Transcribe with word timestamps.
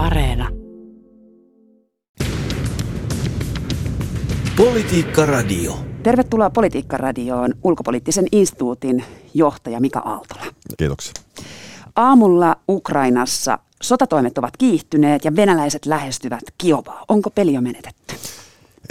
Areena. 0.00 0.48
Politiikka 4.56 5.26
Radio. 5.26 5.72
Tervetuloa 6.02 6.50
Politiikka-radioon 6.50 7.54
ulkopoliittisen 7.64 8.26
instituutin 8.32 9.04
johtaja 9.34 9.80
Mika 9.80 9.98
Aaltola. 9.98 10.42
Kiitoksia. 10.78 11.12
Aamulla 11.96 12.56
Ukrainassa 12.68 13.58
sotatoimet 13.82 14.38
ovat 14.38 14.56
kiihtyneet 14.56 15.24
ja 15.24 15.36
venäläiset 15.36 15.86
lähestyvät 15.86 16.42
Kiovaa. 16.58 17.04
Onko 17.08 17.30
peli 17.30 17.54
jo 17.54 17.60
menetetty? 17.60 18.14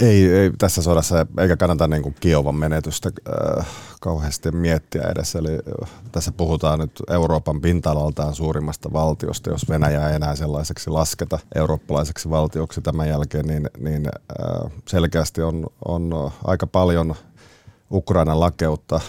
Ei, 0.00 0.32
ei 0.32 0.50
tässä 0.58 0.82
sodassa, 0.82 1.26
eikä 1.40 1.56
kannata 1.56 1.88
niin 1.88 2.02
kuin 2.02 2.14
Kiovan 2.20 2.54
menetystä 2.54 3.10
äh, 3.58 3.66
kauheasti 4.00 4.50
miettiä 4.50 5.02
edes. 5.02 5.34
Eli 5.34 5.52
äh, 5.52 5.90
tässä 6.12 6.32
puhutaan 6.32 6.78
nyt 6.78 7.02
Euroopan 7.10 7.60
pinta-alaltaan 7.60 8.34
suurimmasta 8.34 8.92
valtiosta. 8.92 9.50
Jos 9.50 9.68
Venäjä 9.68 10.08
ei 10.08 10.16
enää 10.16 10.36
sellaiseksi 10.36 10.90
lasketa 10.90 11.38
eurooppalaiseksi 11.54 12.30
valtioksi 12.30 12.80
tämän 12.80 13.08
jälkeen, 13.08 13.46
niin, 13.46 13.70
niin 13.78 14.06
äh, 14.06 14.72
selkeästi 14.88 15.42
on, 15.42 15.66
on 15.88 16.30
aika 16.44 16.66
paljon 16.66 17.14
Ukrainan 17.92 18.40
lakeutta 18.40 18.96
äh, 18.96 19.02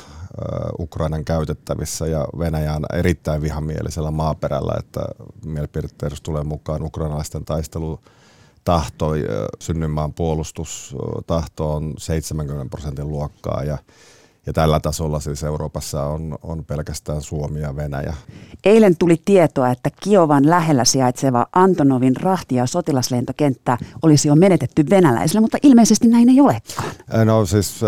Ukrainan 0.80 1.26
käytettävissä 1.26 2.08
ja 2.08 2.28
Venäjä 2.40 2.74
on 2.74 2.86
erittäin 2.94 3.42
vihamielisellä 3.42 4.12
maaperällä, 4.12 4.74
että 4.80 5.02
mielipidetiedossa 5.46 6.24
tulee 6.24 6.44
mukaan 6.44 6.84
ukrainalaisten 6.84 7.46
taistelu 7.46 8.00
tahto, 8.64 9.12
synnynmaan 9.60 10.14
puolustustahto 10.14 11.74
on 11.74 11.94
70 11.98 12.70
prosentin 12.70 13.08
luokkaa 13.08 13.64
ja 13.64 13.78
ja 14.46 14.54
tällä 14.54 14.80
tasolla 14.80 15.20
siis 15.20 15.44
Euroopassa 15.44 16.04
on, 16.04 16.38
on 16.42 16.66
pelkästään 16.66 17.22
Suomi 17.22 17.62
ja 17.62 17.76
Venäjä. 17.76 18.14
Eilen 18.64 18.98
tuli 18.98 19.22
tietoa, 19.26 19.70
että 19.70 19.90
Kiovan 20.04 20.50
lähellä 20.50 20.86
sijaitseva 20.86 21.48
Antonovin 21.54 22.16
rahti- 22.16 22.56
ja 22.56 22.66
sotilaslentokenttä 22.66 23.78
olisi 24.02 24.28
jo 24.28 24.36
menetetty 24.36 24.86
venäläisille, 24.90 25.42
mutta 25.42 25.58
ilmeisesti 25.64 26.08
näin 26.08 26.30
ei 26.30 26.42
olekaan. 26.42 26.92
No 27.26 27.46
siis 27.46 27.82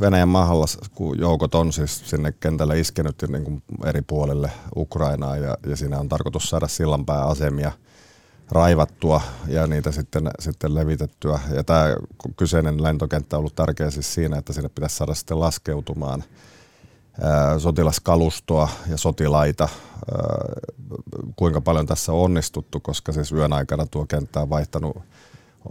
Venäjän 0.00 0.28
mahalla 0.28 0.66
kun 0.94 1.18
joukot 1.18 1.54
on 1.54 1.72
siis 1.72 2.10
sinne 2.10 2.32
kentälle 2.32 2.80
iskenyt 2.80 3.24
niin 3.28 3.44
kuin 3.44 3.62
eri 3.84 4.02
puolille 4.02 4.50
Ukrainaa 4.76 5.36
ja, 5.36 5.56
ja 5.66 5.76
siinä 5.76 5.98
on 5.98 6.08
tarkoitus 6.08 6.50
saada 6.50 6.68
sillanpää 6.68 7.24
asemia– 7.24 7.72
raivattua 8.50 9.20
ja 9.46 9.66
niitä 9.66 9.92
sitten, 9.92 10.30
sitten 10.38 10.74
levitettyä. 10.74 11.40
Ja 11.54 11.64
tämä 11.64 11.96
kyseinen 12.36 12.82
lentokenttä 12.82 13.36
on 13.36 13.38
ollut 13.38 13.54
tärkeä 13.54 13.90
siis 13.90 14.14
siinä, 14.14 14.38
että 14.38 14.52
sinne 14.52 14.68
pitäisi 14.68 14.96
saada 14.96 15.14
sitten 15.14 15.40
laskeutumaan 15.40 16.24
sotilaskalustoa 17.58 18.68
ja 18.88 18.96
sotilaita. 18.96 19.68
Kuinka 21.36 21.60
paljon 21.60 21.86
tässä 21.86 22.12
on 22.12 22.18
onnistuttu, 22.18 22.80
koska 22.80 23.12
siis 23.12 23.32
yön 23.32 23.52
aikana 23.52 23.86
tuo 23.86 24.06
kenttä 24.06 24.40
on 24.40 24.50
vaihtanut 24.50 24.96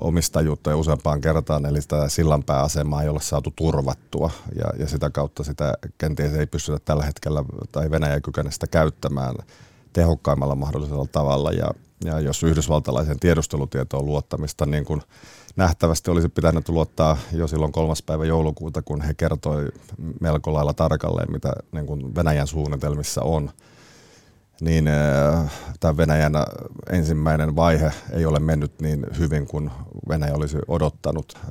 omistajuutta 0.02 0.71
jo 0.71 0.80
useampaan 0.80 1.21
kertaan, 1.21 1.65
eli 1.65 1.81
sitä 1.81 2.09
sillanpääasemaa 2.09 3.03
ei 3.03 3.09
ole 3.09 3.21
saatu 3.21 3.53
turvattua, 3.55 4.31
ja, 4.55 4.65
ja 4.80 4.87
sitä 4.87 5.09
kautta 5.09 5.43
sitä 5.43 5.73
kenties 5.97 6.33
ei 6.33 6.45
pystytä 6.45 6.80
tällä 6.85 7.03
hetkellä, 7.03 7.43
tai 7.71 7.91
Venäjä 7.91 8.21
kykene 8.21 8.52
sitä 8.52 8.67
käyttämään 8.67 9.35
tehokkaimmalla 9.94 10.55
mahdollisella 10.55 11.08
tavalla, 11.11 11.52
ja, 11.52 11.72
ja 12.05 12.19
jos 12.19 12.44
yhdysvaltalaisen 12.44 13.19
tiedustelutietoon 13.19 14.05
luottamista, 14.05 14.66
niin 14.66 14.86
kuin 14.86 15.02
nähtävästi 15.55 16.11
olisi 16.11 16.30
pitänyt 16.30 16.69
luottaa 16.69 17.17
jo 17.31 17.47
silloin 17.47 17.72
kolmas 17.72 18.02
päivä 18.03 18.25
joulukuuta, 18.25 18.81
kun 18.81 19.02
he 19.02 19.14
kertoi 19.14 19.69
melko 20.21 20.53
lailla 20.53 20.73
tarkalleen, 20.73 21.31
mitä 21.31 21.53
niin 21.71 21.86
kuin 21.86 22.16
Venäjän 22.16 22.47
suunnitelmissa 22.47 23.21
on, 23.21 23.49
niin 24.61 24.88
äh, 24.88 25.52
tämä 25.80 25.97
Venäjän 25.97 26.33
ensimmäinen 26.89 27.55
vaihe 27.55 27.91
ei 28.11 28.25
ole 28.25 28.39
mennyt 28.39 28.81
niin 28.81 29.05
hyvin 29.19 29.47
kuin 29.47 29.71
Venäjä 30.09 30.33
olisi 30.36 30.58
odottanut. 30.67 31.33
Äh, 31.36 31.41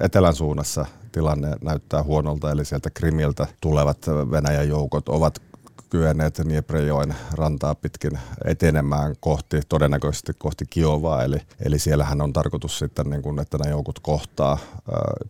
etelän 0.00 0.34
suunnassa 0.34 0.86
tilanne 1.12 1.56
näyttää 1.62 2.02
huonolta, 2.02 2.50
eli 2.50 2.64
sieltä 2.64 2.90
Krimiltä 2.90 3.46
tulevat 3.60 3.98
Venäjän 4.30 4.68
joukot 4.68 5.08
ovat 5.08 5.42
kyenneet 5.90 6.38
Dnieprejoen 6.44 7.14
rantaa 7.32 7.74
pitkin 7.74 8.18
etenemään 8.44 9.14
kohti, 9.20 9.60
todennäköisesti 9.68 10.32
kohti 10.38 10.64
Kiovaa, 10.70 11.24
eli, 11.24 11.36
eli 11.64 11.78
siellähän 11.78 12.20
on 12.20 12.32
tarkoitus 12.32 12.78
sitten, 12.78 13.10
niin 13.10 13.22
kuin, 13.22 13.38
että 13.38 13.58
nämä 13.58 13.70
joukot 13.70 13.98
kohtaa 13.98 14.58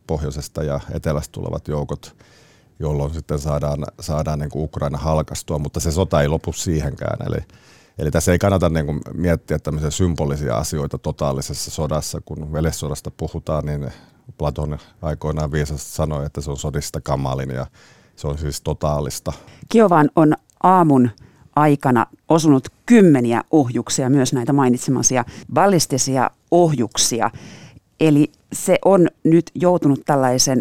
pohjoisesta 0.06 0.62
ja 0.62 0.80
etelästä 0.90 1.32
tulevat 1.32 1.68
joukot, 1.68 2.16
jolloin 2.78 3.14
sitten 3.14 3.38
saadaan, 3.38 3.86
saadaan 4.00 4.38
niin 4.38 4.50
kuin 4.50 4.64
Ukraina 4.64 4.98
halkastua, 4.98 5.58
mutta 5.58 5.80
se 5.80 5.90
sota 5.90 6.22
ei 6.22 6.28
lopu 6.28 6.52
siihenkään, 6.52 7.26
eli 7.26 7.44
Eli 7.98 8.10
tässä 8.10 8.32
ei 8.32 8.38
kannata 8.38 8.68
niin 8.68 8.86
kuin 8.86 9.00
miettiä 9.14 9.58
tämmöisiä 9.58 9.90
symbolisia 9.90 10.54
asioita 10.54 10.98
totaalisessa 10.98 11.70
sodassa. 11.70 12.20
Kun 12.24 12.52
veljessodasta 12.52 13.10
puhutaan, 13.10 13.66
niin 13.66 13.92
Platon 14.38 14.78
aikoinaan 15.02 15.52
viisasti 15.52 15.90
sanoi, 15.90 16.26
että 16.26 16.40
se 16.40 16.50
on 16.50 16.56
sodista 16.56 17.00
kamalin 17.00 17.50
ja 17.50 17.66
se 18.16 18.28
on 18.28 18.38
siis 18.38 18.60
totaalista. 18.60 19.32
Kiovan 19.68 20.10
on 20.16 20.34
aamun 20.62 21.10
aikana 21.56 22.06
osunut 22.28 22.68
kymmeniä 22.86 23.42
ohjuksia, 23.50 24.10
myös 24.10 24.32
näitä 24.32 24.52
mainitsemasia 24.52 25.24
ballistisia 25.52 26.30
ohjuksia. 26.50 27.30
Eli 28.00 28.32
se 28.52 28.78
on 28.84 29.08
nyt 29.24 29.50
joutunut 29.54 30.00
tällaisen 30.06 30.60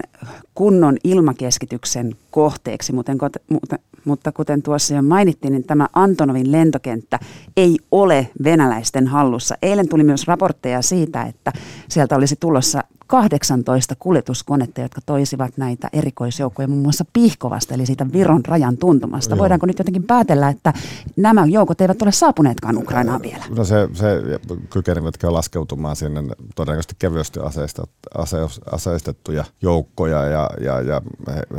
kunnon 0.56 0.98
ilmakeskityksen 1.04 2.16
kohteeksi, 2.32 2.94
mutta, 2.94 3.12
mutta, 3.50 3.80
mutta 4.06 4.32
kuten 4.32 4.62
tuossa 4.62 4.96
jo 4.96 5.02
mainittiin, 5.02 5.52
niin 5.54 5.64
tämä 5.64 5.88
Antonovin 5.94 6.52
lentokenttä 6.52 7.20
ei 7.58 7.78
ole 7.92 8.30
venäläisten 8.44 9.08
hallussa. 9.08 9.56
Eilen 9.62 9.90
tuli 9.90 10.04
myös 10.04 10.28
raportteja 10.28 10.82
siitä, 10.82 11.24
että 11.24 11.54
sieltä 11.90 12.16
olisi 12.16 12.36
tulossa 12.40 12.84
18 13.08 13.96
kuljetuskonetta, 14.00 14.82
jotka 14.82 15.02
toisivat 15.06 15.58
näitä 15.58 15.90
erikoisjoukkoja 15.94 16.68
muun 16.68 16.82
muassa 16.82 17.06
Pihkovasta, 17.14 17.74
eli 17.74 17.86
siitä 17.86 18.12
Viron 18.14 18.46
rajan 18.46 18.78
tuntumasta. 18.78 19.36
Joo. 19.36 19.40
Voidaanko 19.40 19.66
nyt 19.66 19.78
jotenkin 19.78 20.04
päätellä, 20.04 20.50
että 20.50 20.74
nämä 21.16 21.46
joukot 21.46 21.82
eivät 21.82 22.02
ole 22.02 22.12
saapuneetkaan 22.12 22.78
Ukrainaan 22.78 23.22
vielä? 23.22 23.44
No 23.56 23.64
se, 23.64 23.90
se 23.94 24.22
kykenevätkö 24.70 25.34
laskeutumaan 25.34 25.96
sinne 25.96 26.24
todennäköisesti 26.56 26.96
kevyesti 27.00 27.40
aseista, 27.40 27.84
ase, 28.18 28.38
aseistettuja 28.72 29.46
joukkoja 29.62 30.26
ja, 30.26 30.50
ja, 30.62 30.82
ja 30.82 31.02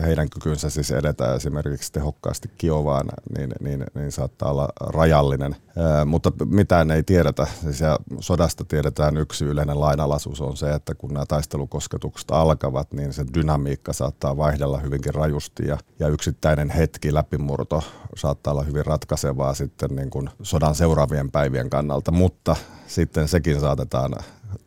heidän 0.02 0.30
kykynsä 0.30 0.70
siis 0.70 0.90
edetä 0.90 1.34
esimerkiksi 1.34 1.92
tehokkaasti 1.92 2.50
Kiovaan, 2.58 3.06
niin, 3.38 3.50
niin, 3.60 3.84
niin 3.94 4.12
saattaa 4.12 4.50
olla 4.50 4.68
rajallinen. 4.80 5.56
Ää, 5.76 6.04
mutta 6.04 6.32
mitään 6.44 6.90
ei 6.90 7.02
tiedetä. 7.02 7.46
Siis 7.62 7.80
ja 7.80 7.98
sodasta 8.20 8.64
tiedetään 8.64 9.16
yksi 9.16 9.44
yleinen 9.44 9.80
lainalaisuus 9.80 10.40
on 10.40 10.56
se, 10.56 10.74
että 10.74 10.94
kun 10.94 11.14
nämä 11.14 11.26
taistelukosketukset 11.38 12.30
alkavat, 12.30 12.92
niin 12.92 13.12
se 13.12 13.24
dynamiikka 13.34 13.92
saattaa 13.92 14.36
vaihdella 14.36 14.78
hyvinkin 14.78 15.14
rajusti 15.14 15.66
ja, 15.66 15.78
ja 15.98 16.08
yksittäinen 16.08 16.70
hetki, 16.70 17.14
läpimurto 17.14 17.82
saattaa 18.16 18.52
olla 18.52 18.62
hyvin 18.62 18.86
ratkaisevaa 18.86 19.54
sitten 19.54 19.90
niin 19.96 20.10
kuin 20.10 20.30
sodan 20.42 20.74
seuraavien 20.74 21.30
päivien 21.30 21.70
kannalta, 21.70 22.10
mutta 22.10 22.56
sitten 22.86 23.28
sekin 23.28 23.60
saatetaan 23.60 24.14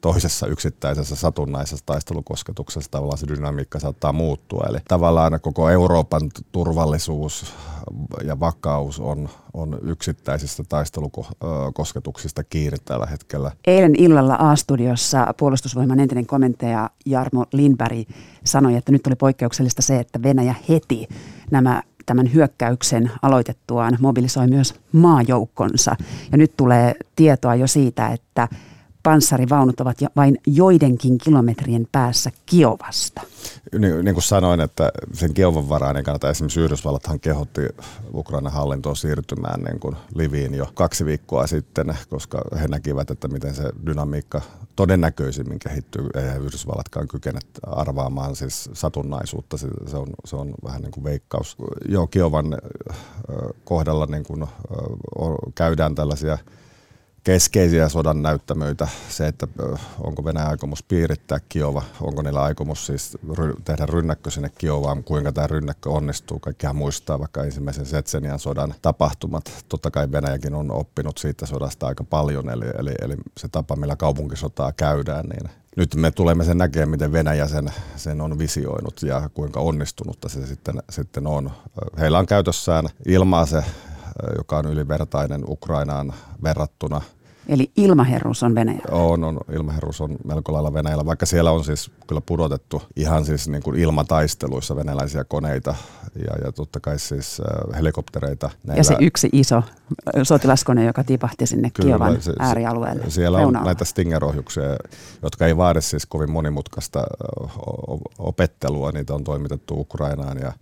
toisessa 0.02 0.48
yksittäisessä 0.48 1.16
satunnaisessa 1.16 1.86
taistelukosketuksessa 1.86 2.92
tavallaan 2.92 3.18
se 3.18 3.28
dynamiikka 3.28 3.80
saattaa 3.80 4.14
muuttua. 4.14 4.66
Eli 4.70 4.78
tavallaan 4.88 5.40
koko 5.42 5.70
Euroopan 5.70 6.22
turvallisuus 6.52 7.54
ja 8.24 8.40
vakaus 8.40 9.00
on, 9.00 9.30
on 9.54 9.80
yksittäisistä 9.84 10.64
taistelukosketuksista 10.70 12.44
kiinni 12.44 12.78
tällä 12.86 13.06
hetkellä. 13.06 13.52
Eilen 13.68 13.96
illalla 13.98 14.36
A-studiossa 14.40 15.34
puolustusvoiman 15.38 16.00
entinen 16.00 16.26
komentaja 16.26 16.90
Jarmo 17.06 17.46
Lindberg 17.54 18.10
sanoi, 18.44 18.76
että 18.76 18.92
nyt 18.92 19.08
oli 19.08 19.16
poikkeuksellista 19.16 19.82
se, 19.82 20.00
että 20.00 20.24
Venäjä 20.24 20.56
heti 20.70 21.08
nämä 21.52 21.84
tämän 22.06 22.34
hyökkäyksen 22.34 23.12
aloitettuaan 23.22 23.98
mobilisoi 24.02 24.48
myös 24.48 24.76
maajoukkonsa. 24.92 25.96
Ja 26.32 26.38
nyt 26.38 26.58
tulee 26.58 26.96
tietoa 27.16 27.56
jo 27.56 27.68
siitä, 27.68 28.08
että 28.08 28.48
panssarivaunut 29.04 29.80
ovat 29.80 29.98
vain 30.16 30.38
joidenkin 30.48 31.18
kilometrien 31.18 31.88
päässä 31.92 32.32
Kiovasta. 32.46 33.22
Niin, 33.80 34.06
niin 34.06 34.16
kuin 34.16 34.24
sanoin, 34.24 34.62
että 34.62 34.92
sen 35.14 35.34
Kiovan 35.34 35.70
varaan 35.70 35.98
ei 35.98 36.04
kannata. 36.04 36.30
Esimerkiksi 36.30 36.60
Yhdysvallathan 36.60 37.20
kehotti 37.20 37.62
Ukrainan 38.14 38.52
hallintoa 38.52 38.96
siirtymään 38.96 39.64
niin 39.64 39.80
kuin 39.80 39.96
Liviin 40.16 40.54
jo 40.54 40.68
kaksi 40.74 41.06
viikkoa 41.06 41.48
sitten, 41.48 41.98
koska 42.10 42.42
he 42.62 42.68
näkivät, 42.68 43.12
että 43.12 43.28
miten 43.28 43.56
se 43.56 43.64
dynamiikka 43.86 44.42
todennäköisimmin 44.76 45.60
kehittyy. 45.60 46.10
Ei 46.16 46.46
Yhdysvallatkaan 46.46 47.08
kykene 47.08 47.40
arvaamaan 47.68 48.36
siis 48.36 48.70
satunnaisuutta. 48.74 49.58
Se 49.58 49.68
on, 49.98 50.08
se 50.26 50.36
on 50.36 50.54
vähän 50.64 50.82
niin 50.82 50.92
kuin 50.92 51.04
veikkaus. 51.04 51.58
Joo, 51.90 52.08
Kiovan 52.08 52.58
kohdalla 53.64 54.06
niin 54.06 54.24
kuin, 54.24 54.46
käydään 55.56 55.96
tällaisia– 55.96 56.38
keskeisiä 57.24 57.90
sodan 57.90 58.22
näyttämöitä. 58.22 58.88
Se, 59.10 59.28
että 59.28 59.48
onko 60.00 60.26
Venäjä 60.26 60.48
aikomus 60.48 60.84
piirittää 60.84 61.40
Kiova, 61.50 61.84
onko 62.02 62.22
niillä 62.22 62.42
aikomus 62.42 62.86
siis 62.86 63.18
tehdä 63.66 63.86
rynnäkkö 63.86 64.32
sinne 64.32 64.52
Kiovaan, 64.58 65.04
kuinka 65.04 65.32
tämä 65.32 65.48
rynnäkkö 65.48 65.90
onnistuu. 65.90 66.40
Kaikkihan 66.40 66.76
muistaa 66.76 67.20
vaikka 67.20 67.44
ensimmäisen 67.44 67.86
Setsenian 67.86 68.40
sodan 68.40 68.74
tapahtumat. 68.82 69.66
Totta 69.70 69.92
kai 69.92 70.12
Venäjäkin 70.12 70.56
on 70.56 70.72
oppinut 70.72 71.18
siitä 71.18 71.46
sodasta 71.46 71.88
aika 71.88 72.04
paljon, 72.04 72.50
eli, 72.50 72.66
eli, 72.78 72.92
eli 73.02 73.16
se 73.38 73.48
tapa, 73.48 73.76
millä 73.76 73.96
kaupunkisotaa 73.96 74.72
käydään, 74.72 75.26
niin 75.26 75.52
nyt 75.78 75.96
me 75.96 76.12
tulemme 76.12 76.44
sen 76.44 76.58
näkemään, 76.58 76.90
miten 76.90 77.12
Venäjä 77.12 77.48
sen, 77.48 77.72
sen 77.96 78.22
on 78.22 78.40
visioinut 78.40 79.04
ja 79.04 79.30
kuinka 79.34 79.60
onnistunutta 79.60 80.30
se 80.30 80.48
sitten, 80.48 80.84
sitten 80.90 81.28
on. 81.28 81.52
Heillä 82.00 82.20
on 82.20 82.26
käytössään 82.26 82.86
ilmaase, 83.06 83.64
joka 84.38 84.58
on 84.58 84.66
ylivertainen 84.66 85.44
Ukrainaan 85.48 86.14
verrattuna– 86.44 87.02
Eli 87.48 87.72
ilmaherruus 87.78 88.44
on 88.44 88.56
Venäjällä? 88.56 88.92
On, 88.92 89.24
on, 89.24 89.40
ilmaherruus 89.54 90.02
on 90.02 90.18
melko 90.26 90.54
lailla 90.54 90.74
Venäjällä, 90.74 91.06
vaikka 91.06 91.26
siellä 91.26 91.52
on 91.52 91.64
siis 91.64 91.92
kyllä 92.08 92.22
pudotettu 92.22 92.82
ihan 92.96 93.26
siis 93.26 93.48
niin 93.48 93.64
kuin 93.64 93.80
ilmataisteluissa 93.80 94.76
venäläisiä 94.76 95.24
koneita 95.24 95.76
ja, 96.16 96.46
ja 96.46 96.52
totta 96.52 96.80
kai 96.80 97.00
siis 97.00 97.42
äh, 97.42 97.78
helikoptereita. 97.78 98.50
Näillä... 98.64 98.80
Ja 98.80 98.84
se 98.84 98.96
yksi 99.00 99.30
iso 99.32 99.64
sotilaskone, 100.24 100.86
joka 100.86 101.04
tipahti 101.04 101.46
sinne 101.46 101.70
kyllä, 101.70 101.88
Kiovan 101.88 102.22
se, 102.22 102.34
äärialueelle. 102.40 103.10
Siellä 103.10 103.38
on 103.38 103.42
reunalla. 103.42 103.66
näitä 103.66 103.86
Stinger-ohjuksia, 103.86 104.64
jotka 105.24 105.48
ei 105.48 105.58
vaadi 105.58 105.82
siis 105.82 106.06
kovin 106.06 106.32
monimutkaista 106.32 107.04
opettelua, 108.20 108.92
niitä 108.92 109.14
on 109.16 109.24
toimitettu 109.24 109.80
Ukrainaan 109.80 110.38
ja 110.38 110.54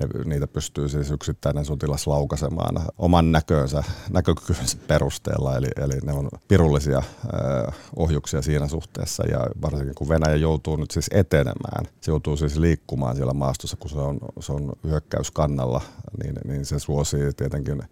ja 0.00 0.06
niitä 0.24 0.46
pystyy 0.46 0.88
siis 0.88 1.10
yksittäinen 1.10 1.64
sotilas 1.64 2.06
laukaisemaan 2.06 2.86
oman 2.98 3.32
näkönsä, 3.32 3.84
näkökykynsä 4.10 4.78
perusteella, 4.86 5.56
eli, 5.56 5.68
eli 5.76 5.94
ne 6.04 6.12
on 6.12 6.28
pirullisia 6.48 6.98
äh, 6.98 7.74
ohjuksia 7.96 8.42
siinä 8.42 8.68
suhteessa, 8.68 9.26
ja 9.26 9.46
varsinkin 9.62 9.94
kun 9.94 10.08
Venäjä 10.08 10.36
joutuu 10.36 10.76
nyt 10.76 10.90
siis 10.90 11.10
etenemään, 11.12 11.84
se 12.00 12.10
joutuu 12.10 12.36
siis 12.36 12.56
liikkumaan 12.56 13.16
siellä 13.16 13.32
maastossa, 13.32 13.76
kun 13.76 13.90
se 13.90 13.98
on, 13.98 14.18
se 14.40 14.52
on 14.52 14.72
hyökkäyskannalla, 14.84 15.80
niin, 16.22 16.34
niin 16.44 16.64
se 16.64 16.78
suosii 16.78 17.32
tietenkin 17.32 17.82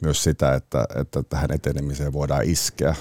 myös 0.00 0.24
sitä, 0.24 0.54
että, 0.54 0.84
että 0.94 1.22
tähän 1.22 1.52
etenemiseen 1.52 2.12
voidaan 2.12 2.44
iskeä 2.44 2.94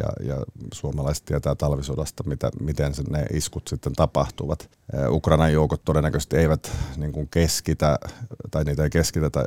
ja, 0.00 0.34
ja 0.34 0.44
suomalaiset 0.74 1.24
tietää 1.24 1.54
talvisodasta, 1.54 2.24
mitä, 2.26 2.50
miten 2.60 2.92
ne 3.10 3.26
iskut 3.32 3.68
sitten 3.68 3.92
tapahtuvat. 3.92 4.70
Ukrainan 5.08 5.52
joukot 5.52 5.84
todennäköisesti 5.84 6.36
eivät 6.36 6.72
niin 6.96 7.12
kuin 7.12 7.28
keskitä, 7.30 7.98
tai 8.50 8.64
niitä 8.64 8.82
ei 8.84 8.90
keskitetä 8.90 9.44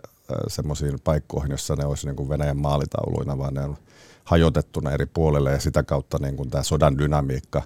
semmoisiin 0.47 0.99
paikkoihin, 1.03 1.51
jossa 1.51 1.75
ne 1.75 1.85
olisi 1.85 2.07
niin 2.07 2.15
kuin 2.15 2.29
Venäjän 2.29 2.57
maalitauluina, 2.57 3.37
vaan 3.37 3.53
ne 3.53 3.61
on 3.61 3.77
hajotettuna 4.23 4.91
eri 4.91 5.05
puolille 5.05 5.51
ja 5.51 5.59
sitä 5.59 5.83
kautta 5.83 6.17
niin 6.21 6.35
kuin 6.35 6.49
tämä 6.49 6.63
sodan 6.63 6.97
dynamiikka 6.97 7.61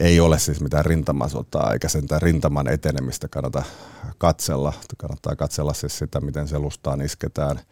ei 0.00 0.20
ole 0.20 0.38
siis 0.38 0.60
mitään 0.60 0.84
rintamasotaa, 0.84 1.72
eikä 1.72 1.88
sen 1.88 2.04
rintaman 2.18 2.68
etenemistä 2.68 3.28
kannata 3.28 3.62
katsella. 4.18 4.72
Kannattaa 4.96 5.36
katsella 5.36 5.74
siis 5.74 5.98
sitä, 5.98 6.20
miten 6.20 6.48
selustaan 6.48 7.00
isketään– 7.00 7.60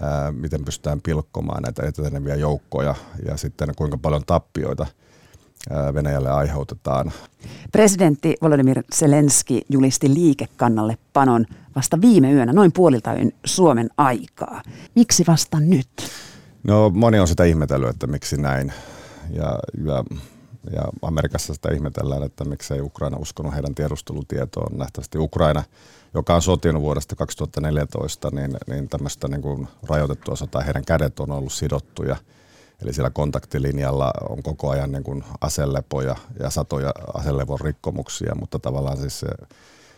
ää, 0.00 0.32
miten 0.32 0.64
pystytään 0.64 1.00
pilkkomaan 1.00 1.62
näitä 1.62 1.82
eteneviä 1.86 2.34
joukkoja 2.34 2.94
ja 3.26 3.36
sitten 3.36 3.68
kuinka 3.76 3.98
paljon 3.98 4.22
tappioita 4.26 4.86
Venäjälle 5.94 6.30
aiheutetaan. 6.30 7.12
Presidentti 7.72 8.34
Volodymyr 8.42 8.82
Zelenski 8.94 9.62
julisti 9.68 10.14
liikekannalle 10.14 10.98
panon 11.12 11.46
vasta 11.76 12.00
viime 12.00 12.32
yönä, 12.32 12.52
noin 12.52 12.72
puolilta 12.72 13.14
yön 13.14 13.32
Suomen 13.44 13.90
aikaa. 13.96 14.62
Miksi 14.94 15.24
vasta 15.26 15.60
nyt? 15.60 15.88
No 16.64 16.90
moni 16.90 17.18
on 17.20 17.28
sitä 17.28 17.44
ihmetellyt, 17.44 17.90
että 17.90 18.06
miksi 18.06 18.36
näin. 18.36 18.72
Ja, 19.30 19.58
ja, 19.84 20.04
ja 20.72 20.82
Amerikassa 21.02 21.54
sitä 21.54 21.68
ihmetellään, 21.74 22.22
että 22.22 22.44
miksei 22.44 22.80
Ukraina 22.80 23.18
uskonut 23.18 23.54
heidän 23.54 23.74
tiedustelutietoon. 23.74 24.78
Nähtävästi 24.78 25.18
Ukraina– 25.18 25.62
joka 26.16 26.34
on 26.34 26.42
sotinut 26.42 26.82
vuodesta 26.82 27.16
2014, 27.16 28.30
niin, 28.30 28.56
niin 28.66 28.88
tämmöistä 28.88 29.28
niin 29.28 29.42
kuin 29.42 29.68
rajoitettua 29.88 30.36
sotaa, 30.36 30.62
heidän 30.62 30.84
kädet 30.84 31.20
on 31.20 31.30
ollut 31.30 31.52
sidottuja. 31.52 32.16
Eli 32.82 32.92
siellä 32.92 33.10
kontaktilinjalla 33.10 34.10
on 34.28 34.42
koko 34.42 34.70
ajan 34.70 34.92
niin 34.92 35.04
kuin 35.04 35.24
aselepoja 35.40 36.16
ja 36.40 36.50
satoja 36.50 36.92
aselevon 37.14 37.60
rikkomuksia, 37.60 38.34
mutta 38.40 38.58
tavallaan 38.58 38.96
siis 38.96 39.20
se, 39.20 39.26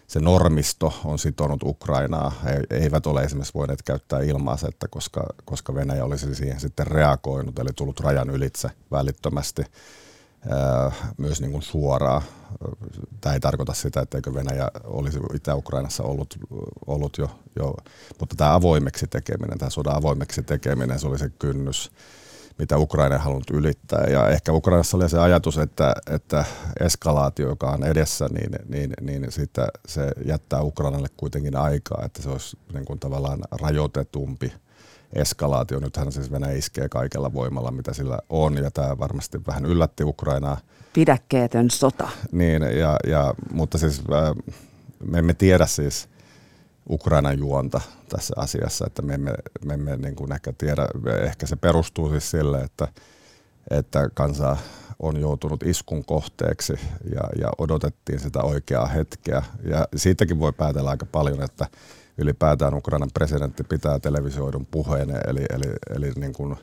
se 0.06 0.20
normisto 0.20 0.92
on 1.04 1.18
sitonut 1.18 1.62
Ukrainaa. 1.62 2.32
He 2.44 2.62
eivät 2.70 3.06
ole 3.06 3.22
esimerkiksi 3.22 3.54
voineet 3.54 3.82
käyttää 3.82 4.20
ilma-asetta, 4.20 4.88
koska, 4.88 5.26
koska 5.44 5.74
Venäjä 5.74 6.04
olisi 6.04 6.34
siihen 6.34 6.60
sitten 6.60 6.86
reagoinut, 6.86 7.58
eli 7.58 7.70
tullut 7.76 8.00
rajan 8.00 8.30
ylitse 8.30 8.70
välittömästi 8.90 9.62
myös 11.16 11.40
niin 11.40 11.52
kuin 11.52 11.62
suoraan. 11.62 12.22
Tämä 13.20 13.34
ei 13.34 13.40
tarkoita 13.40 13.74
sitä, 13.74 14.00
etteikö 14.00 14.34
Venäjä 14.34 14.68
olisi 14.84 15.18
Itä-Ukrainassa 15.34 16.02
ollut, 16.02 16.38
ollut 16.86 17.18
jo, 17.18 17.30
jo, 17.56 17.74
mutta 18.20 18.36
tämä 18.36 18.54
avoimeksi 18.54 19.06
tekeminen, 19.06 19.58
tämä 19.58 19.70
sodan 19.70 19.96
avoimeksi 19.96 20.42
tekeminen, 20.42 20.98
se 20.98 21.06
oli 21.06 21.18
se 21.18 21.30
kynnys, 21.38 21.92
mitä 22.58 22.78
Ukraina 22.78 23.14
ei 23.14 23.20
halunnut 23.20 23.50
ylittää. 23.50 24.04
Ja 24.04 24.28
ehkä 24.28 24.52
Ukrainassa 24.52 24.96
oli 24.96 25.08
se 25.08 25.18
ajatus, 25.18 25.58
että, 25.58 25.94
että 26.10 26.44
eskalaatio, 26.80 27.48
joka 27.48 27.70
on 27.70 27.84
edessä, 27.84 28.28
niin, 28.28 28.50
niin, 28.68 28.92
niin 29.00 29.26
se 29.86 30.12
jättää 30.24 30.62
Ukrainalle 30.62 31.08
kuitenkin 31.16 31.56
aikaa, 31.56 32.02
että 32.04 32.22
se 32.22 32.28
olisi 32.28 32.58
niin 32.72 32.84
kuin 32.84 32.98
tavallaan 32.98 33.40
rajoitetumpi– 33.60 34.52
eskalaatio. 35.12 35.80
Nythän 35.80 36.12
siis 36.12 36.32
Venäjä 36.32 36.52
iskee 36.52 36.88
kaikella 36.88 37.32
voimalla, 37.32 37.70
mitä 37.70 37.94
sillä 37.94 38.18
on, 38.28 38.56
ja 38.56 38.70
tämä 38.70 38.98
varmasti 38.98 39.40
vähän 39.46 39.66
yllätti 39.66 40.04
Ukrainaa. 40.04 40.60
Pidäkkeetön 40.92 41.70
sota. 41.70 42.08
Niin, 42.32 42.62
ja, 42.62 42.96
ja, 43.06 43.34
mutta 43.52 43.78
siis 43.78 44.02
äh, 44.12 44.34
me 45.04 45.18
emme 45.18 45.34
tiedä 45.34 45.66
siis 45.66 46.08
Ukrainan 46.90 47.38
juonta 47.38 47.80
tässä 48.08 48.34
asiassa, 48.36 48.86
että 48.86 49.02
me 49.02 49.14
emme, 49.14 49.34
me 49.64 49.74
emme 49.74 49.96
niin 49.96 50.16
kuin 50.16 50.32
ehkä 50.32 50.52
tiedä, 50.58 50.88
ehkä 51.22 51.46
se 51.46 51.56
perustuu 51.56 52.10
siis 52.10 52.30
sille, 52.30 52.60
että, 52.60 52.88
että 53.70 54.10
kansa 54.14 54.56
on 54.98 55.20
joutunut 55.20 55.62
iskun 55.62 56.04
kohteeksi 56.04 56.72
ja, 57.14 57.20
ja 57.40 57.50
odotettiin 57.58 58.20
sitä 58.20 58.42
oikeaa 58.42 58.86
hetkeä. 58.86 59.42
Ja 59.64 59.88
siitäkin 59.96 60.38
voi 60.38 60.52
päätellä 60.52 60.90
aika 60.90 61.06
paljon, 61.06 61.42
että 61.42 61.66
ylipäätään 62.18 62.74
Ukrainan 62.74 63.10
presidentti 63.14 63.64
pitää 63.64 63.98
televisioidun 63.98 64.66
puheen, 64.66 65.10
eli, 65.10 65.44
eli, 65.50 65.72
eli 65.96 66.12
niin 66.16 66.32
kuin 66.32 66.56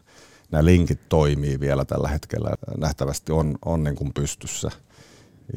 nämä 0.52 0.66
linkit 0.66 1.00
toimii 1.10 1.60
vielä 1.60 1.86
tällä 1.86 2.08
hetkellä. 2.08 2.50
Nähtävästi 2.78 3.32
on, 3.32 3.58
on 3.66 3.84
niin 3.84 3.96
kuin 3.96 4.14
pystyssä. 4.14 4.72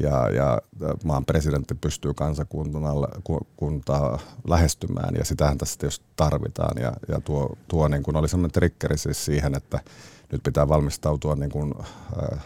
Ja, 0.01 0.29
ja 0.29 0.61
maan 1.03 1.25
presidentti 1.25 1.75
pystyy 1.75 2.13
kansakuntaa 2.13 4.19
lähestymään 4.47 5.15
ja 5.15 5.25
sitähän 5.25 5.57
tässä 5.57 5.79
tietysti 5.79 6.05
tarvitaan. 6.15 6.81
Ja, 6.81 6.93
ja 7.07 7.21
tuo, 7.21 7.57
tuo 7.67 7.87
niin 7.87 8.03
kuin 8.03 8.17
oli 8.17 8.29
sellainen 8.29 8.51
triggeri 8.51 8.97
siis 8.97 9.25
siihen, 9.25 9.55
että 9.55 9.79
nyt 10.31 10.43
pitää 10.43 10.67
valmistautua 10.67 11.35
niin 11.35 11.51
kuin, 11.51 11.73
äh, 12.33 12.39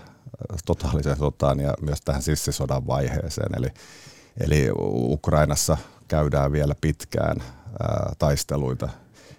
totaaliseen 0.65 1.17
sotaan 1.17 1.59
ja 1.59 1.73
myös 1.81 1.99
tähän 2.05 2.21
sissisodan 2.21 2.87
vaiheeseen. 2.87 3.57
Eli, 3.57 3.67
eli 4.39 4.69
Ukrainassa 4.93 5.77
käydään 6.07 6.51
vielä 6.51 6.75
pitkään 6.81 7.37
ää, 7.39 8.13
taisteluita 8.19 8.89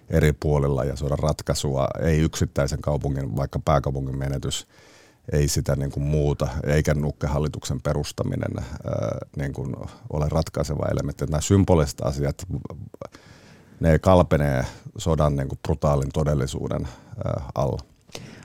eri 0.09 0.33
puolilla 0.33 0.83
ja 0.83 0.95
saada 0.95 1.15
ratkaisua. 1.15 1.87
Ei 2.01 2.19
yksittäisen 2.19 2.81
kaupungin, 2.81 3.35
vaikka 3.35 3.59
pääkaupungin 3.65 4.17
menetys, 4.17 4.67
ei 5.31 5.47
sitä 5.47 5.75
niin 5.75 5.91
kuin 5.91 6.03
muuta, 6.03 6.47
eikä 6.63 6.93
nukkehallituksen 6.93 7.81
perustaminen 7.81 8.51
ää, 8.59 9.17
niin 9.37 9.53
kuin 9.53 9.75
ole 10.09 10.29
ratkaiseva 10.29 10.85
elementti. 10.91 11.25
Nämä 11.25 11.41
symboliset 11.41 12.01
asiat, 12.01 12.47
ne 13.79 13.99
kalpenee 13.99 14.65
sodan 14.97 15.35
niin 15.35 15.47
kuin 15.47 15.59
brutaalin 15.63 16.11
todellisuuden 16.13 16.87
ää, 17.25 17.43
alla. 17.55 17.79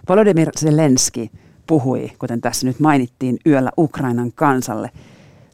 Volodymyr 0.09 0.51
Zelenski 0.59 1.31
puhui, 1.67 2.13
kuten 2.19 2.41
tässä 2.41 2.67
nyt 2.67 2.81
mainittiin, 2.81 3.39
yöllä 3.47 3.71
Ukrainan 3.79 4.33
kansalle. 4.33 4.91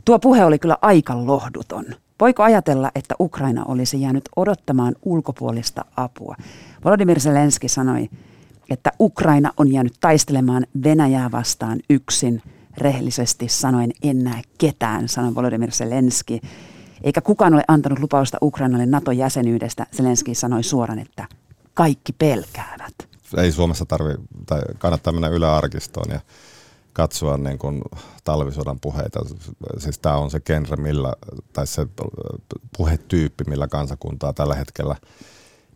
Tuo 0.05 0.19
puhe 0.19 0.45
oli 0.45 0.59
kyllä 0.59 0.79
aika 0.83 1.27
lohduton. 1.27 1.85
Voiko 2.21 2.43
ajatella, 2.43 2.91
että 2.95 3.15
Ukraina 3.21 3.65
olisi 3.65 4.01
jäänyt 4.01 4.29
odottamaan 4.37 4.95
ulkopuolista 5.03 5.85
apua? 5.97 6.37
Volodymyr 6.85 7.21
Zelenski 7.21 7.69
sanoi, 7.69 8.09
että 8.71 8.93
Ukraina 9.01 9.53
on 9.57 9.73
jäänyt 9.73 9.95
taistelemaan 10.01 10.67
Venäjää 10.85 11.31
vastaan 11.33 11.79
yksin. 11.91 12.43
Rehellisesti 12.79 13.49
sanoen 13.49 13.91
en 14.03 14.25
näe 14.25 14.43
ketään, 14.59 15.09
sanoi 15.09 15.35
Volodymyr 15.35 15.71
Zelenski. 15.71 16.41
Eikä 17.03 17.21
kukaan 17.21 17.55
ole 17.55 17.65
antanut 17.69 17.99
lupausta 17.99 18.39
Ukrainalle 18.43 18.87
NATO-jäsenyydestä. 18.87 19.87
Zelenski 19.97 20.35
sanoi 20.35 20.63
suoraan, 20.63 20.99
että 20.99 21.29
kaikki 21.75 22.13
pelkäävät. 22.13 22.95
Ei 23.37 23.53
Suomessa 23.53 23.85
tarvi, 23.85 24.15
tai 24.47 24.61
kannattaa 24.79 25.13
mennä 25.13 25.29
yläarkistoon 25.29 26.11
ja 26.11 26.21
katsoa 26.97 27.37
niin 27.37 27.59
kuin 27.59 27.83
talvisodan 28.25 28.81
puheita. 28.81 29.21
Siis 29.79 29.99
tämä 29.99 30.17
on 30.17 30.31
se 30.31 30.41
genre, 30.41 30.77
millä, 30.77 31.13
tai 31.53 31.67
se 31.67 31.87
puhetyyppi, 32.77 33.45
millä 33.49 33.69
kansakuntaa 33.69 34.33
tällä 34.33 34.55
hetkellä 34.55 34.97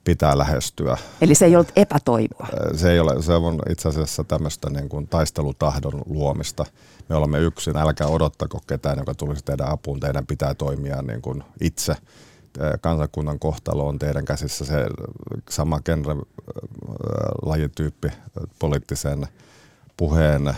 pitää 0.05 0.39
lähestyä. 0.39 0.97
Eli 1.21 1.35
se 1.35 1.45
ei 1.45 1.57
ollut 1.57 1.73
epätoivoa? 1.77 2.49
Se 2.75 2.93
ei 2.93 3.01
ole, 3.01 3.23
se 3.23 3.33
on 3.33 3.59
itse 3.71 3.89
asiassa 3.89 4.25
tämmöistä 4.25 4.71
niin 4.71 4.89
kuin 4.89 5.09
taistelutahdon 5.09 6.03
luomista. 6.07 6.65
Me 7.09 7.17
olemme 7.17 7.39
yksin, 7.39 7.77
älkää 7.77 8.07
odottako 8.07 8.61
ketään, 8.67 8.99
joka 8.99 9.15
tulisi 9.15 9.45
teidän 9.45 9.69
apuun. 9.69 10.01
Teidän 10.01 10.27
pitää 10.27 10.55
toimia 10.55 11.03
niin 11.03 11.23
kuin 11.23 11.45
itse. 11.61 11.97
Kansakunnan 12.81 13.39
kohtalo 13.39 13.89
on 13.89 13.99
teidän 13.99 14.25
käsissä 14.25 14.65
se 14.65 14.87
sama 15.51 15.81
genre 15.81 16.15
lajityyppi 17.43 18.09
poliittisen 18.59 19.27
puheen 19.97 20.55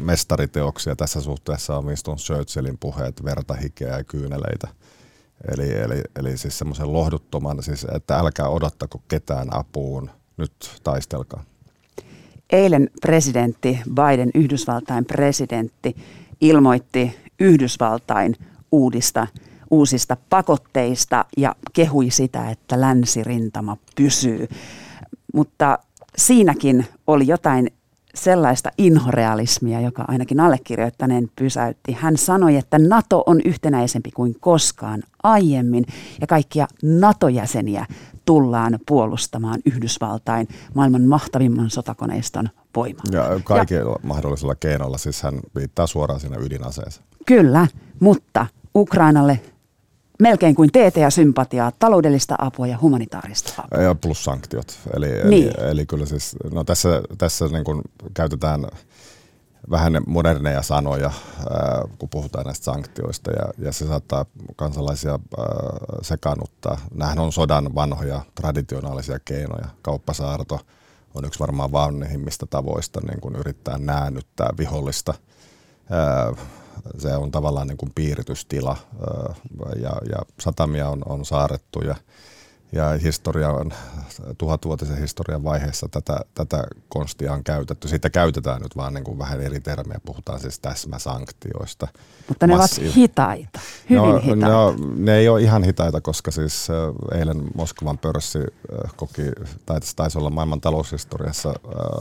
mestariteoksia 0.00 0.96
tässä 0.96 1.20
suhteessa 1.20 1.76
on 1.76 1.86
Winston 1.86 2.16
Churchillin 2.16 2.78
puheet, 2.78 3.24
verta, 3.24 3.54
hikeä 3.54 3.96
ja 3.96 4.04
kyyneleitä– 4.04 4.68
Eli, 5.52 5.72
eli, 5.72 6.02
eli 6.16 6.38
siis 6.38 6.58
semmoisen 6.58 6.92
lohduttoman, 6.92 7.62
siis 7.62 7.86
että 7.94 8.18
älkää 8.18 8.48
odottako 8.48 9.02
ketään 9.08 9.56
apuun, 9.56 10.10
nyt 10.36 10.80
taistelkaa. 10.82 11.44
Eilen 12.52 12.90
presidentti 13.00 13.80
Biden, 13.94 14.30
Yhdysvaltain 14.34 15.04
presidentti, 15.04 15.96
ilmoitti 16.40 17.16
Yhdysvaltain 17.40 18.36
uudista, 18.72 19.26
uusista 19.70 20.16
pakotteista 20.30 21.24
ja 21.36 21.54
kehui 21.72 22.10
sitä, 22.10 22.50
että 22.50 22.80
länsirintama 22.80 23.76
pysyy. 23.96 24.48
Mutta 25.34 25.78
siinäkin 26.16 26.86
oli 27.06 27.26
jotain 27.26 27.70
sellaista 28.14 28.70
inhorealismia, 28.78 29.80
joka 29.80 30.04
ainakin 30.08 30.40
allekirjoittaneen 30.40 31.30
pysäytti. 31.36 31.92
Hän 31.92 32.16
sanoi, 32.16 32.56
että 32.56 32.78
NATO 32.78 33.22
on 33.26 33.40
yhtenäisempi 33.44 34.10
kuin 34.10 34.36
koskaan 34.40 35.02
aiemmin 35.22 35.84
ja 36.20 36.26
kaikkia 36.26 36.66
NATO-jäseniä 36.82 37.86
tullaan 38.24 38.78
puolustamaan 38.86 39.60
Yhdysvaltain 39.66 40.48
maailman 40.74 41.02
mahtavimman 41.02 41.70
sotakoneiston 41.70 42.48
voimaa. 42.76 43.04
Ja 43.12 43.40
kaikilla 43.44 43.90
ja, 43.90 44.08
mahdollisilla 44.08 44.54
keinoilla, 44.54 44.98
siis 44.98 45.22
hän 45.22 45.40
viittaa 45.54 45.86
suoraan 45.86 46.20
sinne 46.20 46.38
ydinaseeseen. 46.40 47.06
Kyllä, 47.26 47.66
mutta 48.00 48.46
Ukrainalle 48.74 49.40
melkein 50.20 50.54
kuin 50.54 50.72
teete 50.72 51.00
ja 51.00 51.10
sympatiaa, 51.10 51.72
taloudellista 51.78 52.34
apua 52.38 52.66
ja 52.66 52.78
humanitaarista 52.80 53.52
apua. 53.58 53.82
Ja 53.82 53.94
plus 53.94 54.24
sanktiot. 54.24 54.78
Eli, 54.96 55.06
niin. 55.06 55.52
eli, 55.58 55.70
eli 55.70 55.86
kyllä 55.86 56.06
siis, 56.06 56.36
no 56.52 56.64
tässä, 56.64 57.02
tässä 57.18 57.48
niin 57.48 57.64
kuin 57.64 57.82
käytetään 58.14 58.66
vähän 59.70 60.02
moderneja 60.06 60.62
sanoja, 60.62 61.10
ää, 61.50 61.82
kun 61.98 62.08
puhutaan 62.08 62.44
näistä 62.44 62.64
sanktioista, 62.64 63.30
ja, 63.30 63.66
ja 63.66 63.72
se 63.72 63.86
saattaa 63.86 64.26
kansalaisia 64.56 65.10
ää, 65.12 65.46
sekannuttaa. 66.02 66.78
Nämähän 66.94 67.18
on 67.18 67.32
sodan 67.32 67.74
vanhoja 67.74 68.20
traditionaalisia 68.34 69.18
keinoja. 69.24 69.66
Kauppasaarto 69.82 70.60
on 71.14 71.24
yksi 71.24 71.40
varmaan 71.40 71.72
vanhimmista 71.72 72.46
tavoista 72.46 73.00
niin 73.08 73.20
kun 73.20 73.36
yrittää 73.36 73.78
näännyttää 73.78 74.50
vihollista. 74.58 75.14
Ää, 75.90 76.32
se 76.98 77.16
on 77.16 77.30
tavallaan 77.30 77.66
niin 77.66 77.76
kuin 77.76 77.92
piiritystila 77.94 78.76
ja, 79.82 79.92
ja 80.10 80.18
satamia 80.40 80.88
on, 80.88 81.02
on 81.06 81.24
saarettu 81.24 81.80
ja, 81.80 81.96
ja 82.72 82.98
historian, 83.02 83.72
tuhatvuotisen 84.38 84.98
historian 84.98 85.44
vaiheessa 85.44 85.88
tätä, 85.90 86.20
tätä 86.34 86.64
konstia 86.88 87.32
on 87.32 87.44
käytetty. 87.44 87.88
Siitä 87.88 88.10
käytetään 88.10 88.62
nyt 88.62 88.76
vaan 88.76 88.94
niin 88.94 89.04
kuin 89.04 89.18
vähän 89.18 89.40
eri 89.40 89.60
termejä, 89.60 90.00
puhutaan 90.06 90.40
siis 90.40 90.58
täsmäsanktioista. 90.58 91.88
Mutta 92.28 92.46
ne 92.46 92.56
Massi- 92.56 92.84
ovat 92.84 92.96
hitaita, 92.96 93.60
hyvin 93.90 94.02
no, 94.02 94.18
hitaita. 94.18 94.48
No, 94.48 94.74
ne 94.96 95.16
ei 95.16 95.28
ole 95.28 95.42
ihan 95.42 95.64
hitaita, 95.64 96.00
koska 96.00 96.30
siis 96.30 96.68
eilen 97.12 97.42
Moskovan 97.54 97.98
pörssi 97.98 98.38
koki, 98.96 99.22
tai 99.66 99.80
taisi 99.96 100.18
olla 100.18 100.30
maailman 100.30 100.60
taloushistoriassa 100.60 101.54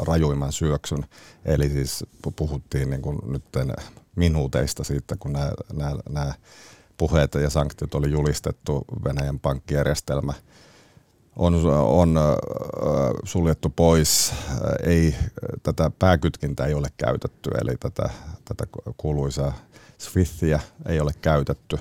rajuimman 0.07 0.51
syöksyn. 0.51 1.05
Eli 1.45 1.69
siis 1.69 2.05
puhuttiin 2.35 2.89
niin 2.89 3.01
kuin 3.01 3.19
nyt 3.25 3.43
minuuteista 4.15 4.83
siitä, 4.83 5.15
kun 5.19 5.33
nämä, 5.33 5.51
nämä, 5.73 5.95
nämä 6.09 6.33
puheet 6.97 7.33
ja 7.33 7.49
sanktiot 7.49 7.95
oli 7.95 8.11
julistettu, 8.11 8.85
Venäjän 9.03 9.39
pankkijärjestelmä 9.39 10.33
on, 11.35 11.53
on 11.85 12.19
suljettu 13.23 13.69
pois. 13.69 14.33
Ei, 14.85 15.15
tätä 15.63 15.91
pääkytkintä 15.99 16.65
ei 16.65 16.73
ole 16.73 16.87
käytetty, 16.97 17.49
eli 17.61 17.75
tätä, 17.79 18.09
tätä 18.45 18.63
kuuluisaa 18.97 19.53
Swiftia 19.97 20.59
ei 20.85 20.99
ole 20.99 21.11
käytetty. 21.21 21.77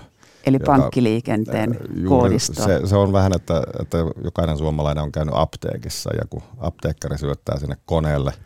Eli 0.46 0.56
joka, 0.56 0.66
pankkiliikenteen 0.66 1.78
koodistoa. 2.08 2.66
Se, 2.66 2.80
se 2.84 2.96
on 2.96 3.12
vähän, 3.12 3.32
että, 3.36 3.62
että 3.80 3.98
jokainen 4.24 4.58
suomalainen 4.58 5.04
on 5.04 5.12
käynyt 5.12 5.34
apteekissa 5.36 6.10
ja 6.14 6.22
kun 6.30 6.42
apteekkari 6.58 7.18
syöttää 7.18 7.58
sinne 7.58 7.76
koneelle– 7.86 8.32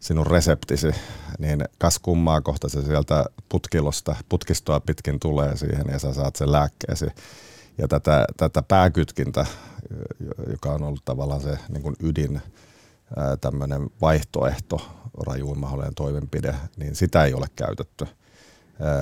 sinun 0.00 0.26
reseptisi, 0.26 0.90
niin 1.38 1.64
kas 1.78 1.98
kummaa 1.98 2.40
kohta 2.40 2.68
se 2.68 2.82
sieltä 2.82 3.24
putkilosta, 3.48 4.16
putkistoa 4.28 4.80
pitkin 4.80 5.20
tulee 5.20 5.56
siihen 5.56 5.84
ja 5.92 5.98
sä 5.98 6.12
saat 6.12 6.36
sen 6.36 6.52
lääkkeesi. 6.52 7.06
Ja 7.78 7.88
tätä, 7.88 8.24
tätä 8.36 8.62
pääkytkintä, 8.62 9.46
joka 10.50 10.72
on 10.72 10.82
ollut 10.82 11.04
tavallaan 11.04 11.40
se 11.40 11.58
niin 11.68 11.82
kuin 11.82 11.96
ydin, 12.02 12.42
tämmöinen 13.40 13.90
vaihtoehto, 14.00 14.86
rajuin 15.26 15.58
mahdollinen 15.58 15.94
toimenpide, 15.94 16.54
niin 16.76 16.94
sitä 16.94 17.24
ei 17.24 17.34
ole 17.34 17.46
käytetty. 17.56 18.06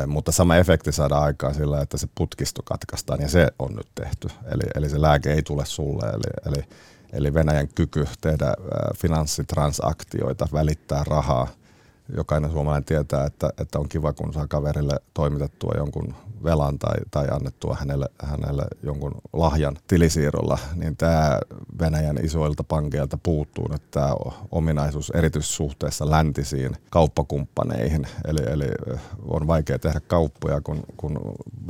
Mutta 0.07 0.33
sama 0.33 0.57
efekti 0.57 0.93
saadaan 0.93 1.23
aikaan 1.23 1.55
sillä, 1.55 1.81
että 1.81 1.97
se 1.97 2.09
putkisto 2.15 2.63
katkaistaan 2.65 3.21
ja 3.21 3.29
se 3.29 3.49
on 3.59 3.75
nyt 3.75 3.89
tehty. 3.95 4.29
Eli, 4.45 4.63
eli 4.75 4.89
se 4.89 5.01
lääke 5.01 5.33
ei 5.33 5.43
tule 5.43 5.65
sulle. 5.65 6.07
Eli, 6.07 6.57
eli 6.57 6.65
eli 7.15 7.35
Venäjän 7.35 7.69
kyky 7.69 8.07
tehdä 8.21 8.55
finanssitransaktioita, 8.97 10.49
välittää 10.53 11.05
rahaa. 11.07 11.49
Jokainen 12.17 12.51
suomalainen 12.51 12.85
tietää, 12.85 13.27
että, 13.27 13.51
että 13.59 13.79
on 13.79 13.89
kiva, 13.89 14.13
kun 14.13 14.33
saa 14.33 14.47
kaverille 14.47 14.97
toimitettua 15.15 15.73
jonkun 15.77 16.15
velan 16.45 16.79
tai, 16.79 16.95
tai 17.11 17.27
annettua 17.31 17.77
hänelle, 17.81 18.09
hänelle 18.23 18.65
jonkun 18.83 19.15
lahjan 19.33 19.77
tilisiirrolla, 19.87 20.59
niin 20.75 20.97
tämä 20.97 21.41
Venäjän 21.79 22.19
isoilta 22.25 22.65
pankeilta 22.65 23.19
puuttuu 23.23 23.69
nyt 23.69 23.91
tämä 23.91 24.15
ominaisuus 24.51 25.11
erityissuhteessa 25.11 26.11
läntisiin 26.11 26.77
kauppakumppaneihin. 26.91 28.07
Eli, 28.25 28.41
eli 28.47 28.67
on 29.25 29.47
vaikea 29.47 29.79
tehdä 29.79 30.01
kauppoja, 30.01 30.61
kun, 30.61 30.83
kun 30.97 31.19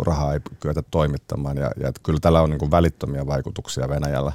rahaa 0.07 0.33
ei 0.33 0.41
kyetä 0.61 0.83
toimittamaan 0.91 1.57
ja, 1.57 1.71
ja 1.81 1.93
kyllä 2.03 2.21
tällä 2.21 2.43
on 2.43 2.51
niin 2.51 2.71
välittömiä 2.71 3.27
vaikutuksia 3.27 3.89
Venäjällä 3.89 4.33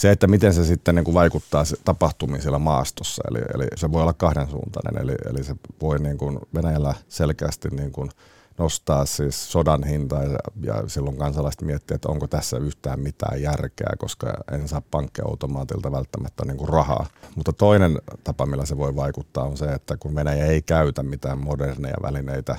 se, 0.00 0.10
että 0.10 0.26
miten 0.26 0.54
se 0.54 0.64
sitten 0.64 0.94
niin 0.94 1.04
kuin 1.04 1.14
vaikuttaa 1.14 1.64
tapahtumiin 1.84 2.42
siellä 2.42 2.58
maastossa, 2.58 3.22
eli, 3.30 3.38
eli 3.54 3.66
se 3.76 3.92
voi 3.92 4.02
olla 4.02 4.12
kahdensuuntainen, 4.12 5.02
eli, 5.02 5.14
eli 5.30 5.44
se 5.44 5.56
voi 5.80 5.98
niin 5.98 6.18
kuin 6.18 6.38
Venäjällä 6.54 6.94
selkeästi 7.08 7.68
niin 7.68 7.92
kuin 7.92 8.10
nostaa 8.58 9.06
siis 9.06 9.52
sodan 9.52 9.84
hintaa 9.84 10.24
ja, 10.24 10.38
ja 10.62 10.82
silloin 10.86 11.16
kansalaiset 11.16 11.62
miettii, 11.62 11.94
että 11.94 12.08
onko 12.08 12.26
tässä 12.26 12.56
yhtään 12.58 13.00
mitään 13.00 13.42
järkeä, 13.42 13.92
koska 13.98 14.34
en 14.52 14.68
saa 14.68 14.82
pankkiautomaatilta 14.90 15.92
välttämättä 15.92 16.44
niin 16.44 16.56
kuin 16.56 16.68
rahaa. 16.68 17.06
Mutta 17.36 17.52
toinen 17.52 17.98
tapa, 18.24 18.46
millä 18.46 18.66
se 18.66 18.76
voi 18.76 18.96
vaikuttaa 18.96 19.44
on 19.44 19.56
se, 19.56 19.64
että 19.64 19.96
kun 19.96 20.14
Venäjä 20.14 20.46
ei 20.46 20.62
käytä 20.62 21.02
mitään 21.02 21.38
moderneja 21.38 21.96
välineitä 22.02 22.56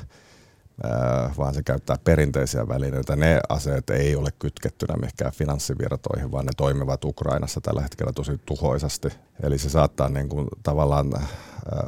vaan 1.38 1.54
se 1.54 1.64
käyttää 1.64 1.96
perinteisiä 2.04 2.68
välineitä. 2.68 3.16
Ne 3.16 3.40
aseet 3.50 3.90
ei 3.90 4.16
ole 4.16 4.30
kytkettynä 4.40 4.96
mihinkään 4.98 5.32
finanssivirtoihin, 5.32 6.32
vaan 6.32 6.46
ne 6.46 6.52
toimivat 6.58 7.06
Ukrainassa 7.06 7.62
tällä 7.62 7.82
hetkellä 7.82 8.12
tosi 8.14 8.42
tuhoisasti. 8.46 9.08
Eli 9.44 9.58
se 9.58 9.70
saattaa 9.70 10.10
niin 10.10 10.30
kuin 10.30 10.48
tavallaan 10.64 11.14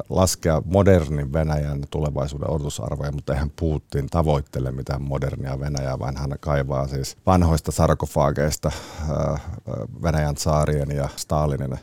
laskea 0.09 0.61
modernin 0.65 1.33
Venäjän 1.33 1.83
tulevaisuuden 1.89 2.49
odotusarvoja, 2.49 3.11
mutta 3.11 3.33
eihän 3.33 3.51
Putin 3.55 4.07
tavoittele 4.07 4.71
mitään 4.71 5.01
modernia 5.01 5.59
Venäjää, 5.59 5.99
vaan 5.99 6.17
hän 6.17 6.35
kaivaa 6.39 6.87
siis 6.87 7.17
vanhoista 7.25 7.71
sarkofaageista 7.71 8.71
Venäjän 10.03 10.37
saarien 10.37 10.91
ja 10.91 11.09
Stalinin 11.15 11.79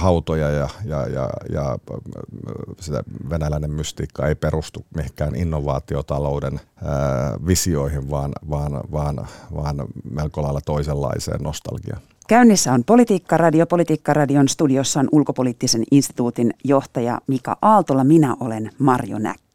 hautoja 0.00 0.50
ja, 0.50 0.68
ja, 0.84 1.06
ja, 1.06 1.30
ja 1.52 1.78
sitä 2.80 3.02
venäläinen 3.30 3.70
mystiikka 3.70 4.26
ei 4.26 4.34
perustu 4.34 4.86
mihinkään 4.96 5.34
innovaatiotalouden 5.34 6.60
ää, 6.84 7.36
visioihin, 7.46 8.10
vaan, 8.10 8.32
vaan, 8.50 8.72
vaan, 8.92 9.26
vaan 9.54 9.76
melko 10.10 10.42
lailla 10.42 10.60
toisenlaiseen 10.60 11.42
nostalgiaan. 11.42 12.02
Käynnissä 12.28 12.72
on 12.72 12.84
Politiikka-radio. 12.84 13.66
Politiikka-radion 13.66 14.48
studiossa 14.48 15.00
on 15.00 15.08
ulkopoliittisen 15.12 15.84
instituutin 15.90 16.54
johtaja 16.64 17.20
Mika 17.26 17.56
Aaltola. 17.62 18.04
Minä 18.04 18.36
olen 18.40 18.70
Marjo 18.78 19.18
Näkki. 19.18 19.49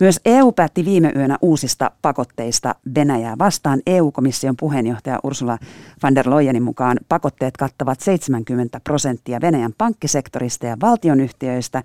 Myös 0.00 0.20
EU 0.24 0.52
päätti 0.52 0.84
viime 0.84 1.12
yönä 1.16 1.38
uusista 1.42 1.90
pakotteista 2.02 2.74
Venäjää 2.94 3.38
vastaan. 3.38 3.80
EU-komission 3.86 4.56
puheenjohtaja 4.60 5.18
Ursula 5.22 5.58
von 6.02 6.14
der 6.14 6.30
Leyenin 6.30 6.62
mukaan 6.62 6.98
pakotteet 7.08 7.56
kattavat 7.56 8.00
70 8.00 8.80
prosenttia 8.80 9.40
Venäjän 9.40 9.74
pankkisektorista 9.78 10.66
ja 10.66 10.76
valtionyhtiöistä 10.82 11.82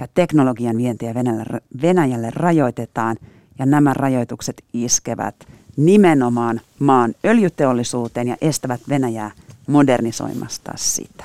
ja 0.00 0.08
teknologian 0.14 0.76
vientiä 0.76 1.14
Venäjälle, 1.14 1.60
Venäjälle 1.82 2.30
rajoitetaan 2.30 3.16
ja 3.58 3.66
nämä 3.66 3.94
rajoitukset 3.94 4.64
iskevät 4.72 5.34
nimenomaan 5.76 6.60
maan 6.78 7.14
öljyteollisuuteen 7.24 8.28
ja 8.28 8.36
estävät 8.40 8.80
Venäjää 8.88 9.30
modernisoimasta 9.66 10.72
sitä. 10.76 11.24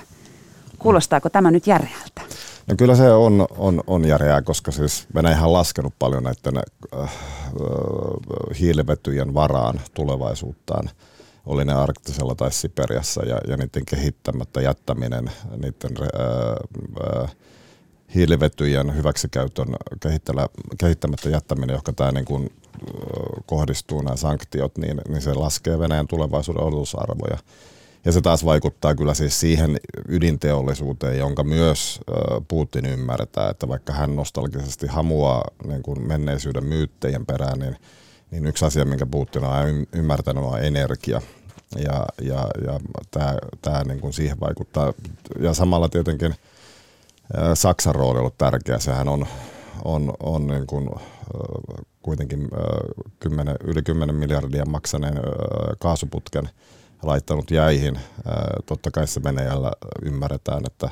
Kuulostaako 0.79 1.29
tämä 1.29 1.51
nyt 1.51 1.67
järeältä? 1.67 2.21
No 2.67 2.75
kyllä 2.77 2.95
se 2.95 3.11
on, 3.11 3.47
on, 3.57 3.83
on 3.87 4.05
järjää, 4.05 4.41
koska 4.41 4.71
siis 4.71 5.07
Venäjä 5.15 5.41
on 5.41 5.53
laskenut 5.53 5.93
paljon 5.99 6.23
näiden 6.23 6.57
äh, 6.57 7.01
äh, 7.03 7.09
hiilivetyjen 8.59 9.33
varaan 9.33 9.81
tulevaisuuttaan. 9.93 10.89
Oli 11.45 11.65
ne 11.65 11.73
arktisella 11.73 12.35
tai 12.35 12.51
Siperiassa 12.51 13.25
ja, 13.25 13.41
ja 13.47 13.57
niiden 13.57 13.85
kehittämättä 13.85 14.61
jättäminen, 14.61 15.31
niiden 15.51 15.91
äh, 16.01 17.23
äh, 17.23 17.35
hiilivetyjen 18.15 18.95
hyväksikäytön 18.95 19.67
kehittämättä 20.77 21.29
jättäminen, 21.29 21.73
joka 21.73 21.93
tämä 21.93 22.11
niin 22.11 22.25
kuin, 22.25 22.43
äh, 22.43 23.43
kohdistuu 23.45 24.01
nämä 24.01 24.15
sanktiot, 24.15 24.77
niin, 24.77 25.01
niin 25.09 25.21
se 25.21 25.33
laskee 25.33 25.79
Venäjän 25.79 26.07
tulevaisuuden 26.07 26.63
odotusarvoja. 26.63 27.37
Ja 28.05 28.11
se 28.11 28.21
taas 28.21 28.45
vaikuttaa 28.45 28.95
kyllä 28.95 29.13
siis 29.13 29.39
siihen 29.39 29.77
ydinteollisuuteen, 30.07 31.17
jonka 31.17 31.43
myös 31.43 31.99
Putin 32.47 32.85
ymmärtää, 32.85 33.49
että 33.49 33.67
vaikka 33.67 33.93
hän 33.93 34.15
nostalgisesti 34.15 34.87
hamuaa 34.87 35.43
niin 35.67 35.83
kuin 35.83 36.07
menneisyyden 36.07 36.65
myyttejen 36.65 37.25
perään, 37.25 37.59
niin, 37.59 37.77
niin 38.31 38.45
yksi 38.45 38.65
asia, 38.65 38.85
minkä 38.85 39.05
Putin 39.05 39.43
on 39.43 39.87
ymmärtänyt, 39.93 40.43
on 40.43 40.63
energia. 40.63 41.21
Ja, 41.77 42.05
ja, 42.21 42.47
ja 42.65 42.79
tämä, 43.11 43.37
tämä 43.61 43.83
niin 43.83 43.99
kuin 43.99 44.13
siihen 44.13 44.39
vaikuttaa. 44.39 44.93
Ja 45.39 45.53
samalla 45.53 45.89
tietenkin 45.89 46.35
Saksan 47.53 47.95
rooli 47.95 48.17
on 48.17 48.19
ollut 48.19 48.37
tärkeä. 48.37 48.79
Sehän 48.79 49.09
on, 49.09 49.25
on, 49.85 50.13
on 50.23 50.47
niin 50.47 50.67
kuin, 50.67 50.89
kuitenkin 52.01 52.47
10, 53.19 53.55
yli 53.63 53.81
10 53.81 54.15
miljardia 54.15 54.65
maksaneen 54.65 55.19
kaasuputken– 55.79 56.49
laittanut 57.05 57.51
jäihin. 57.51 57.99
Totta 58.65 58.91
kai 58.91 59.07
se 59.07 59.23
Venäjällä 59.23 59.71
ymmärretään, 60.05 60.63
että, 60.65 60.89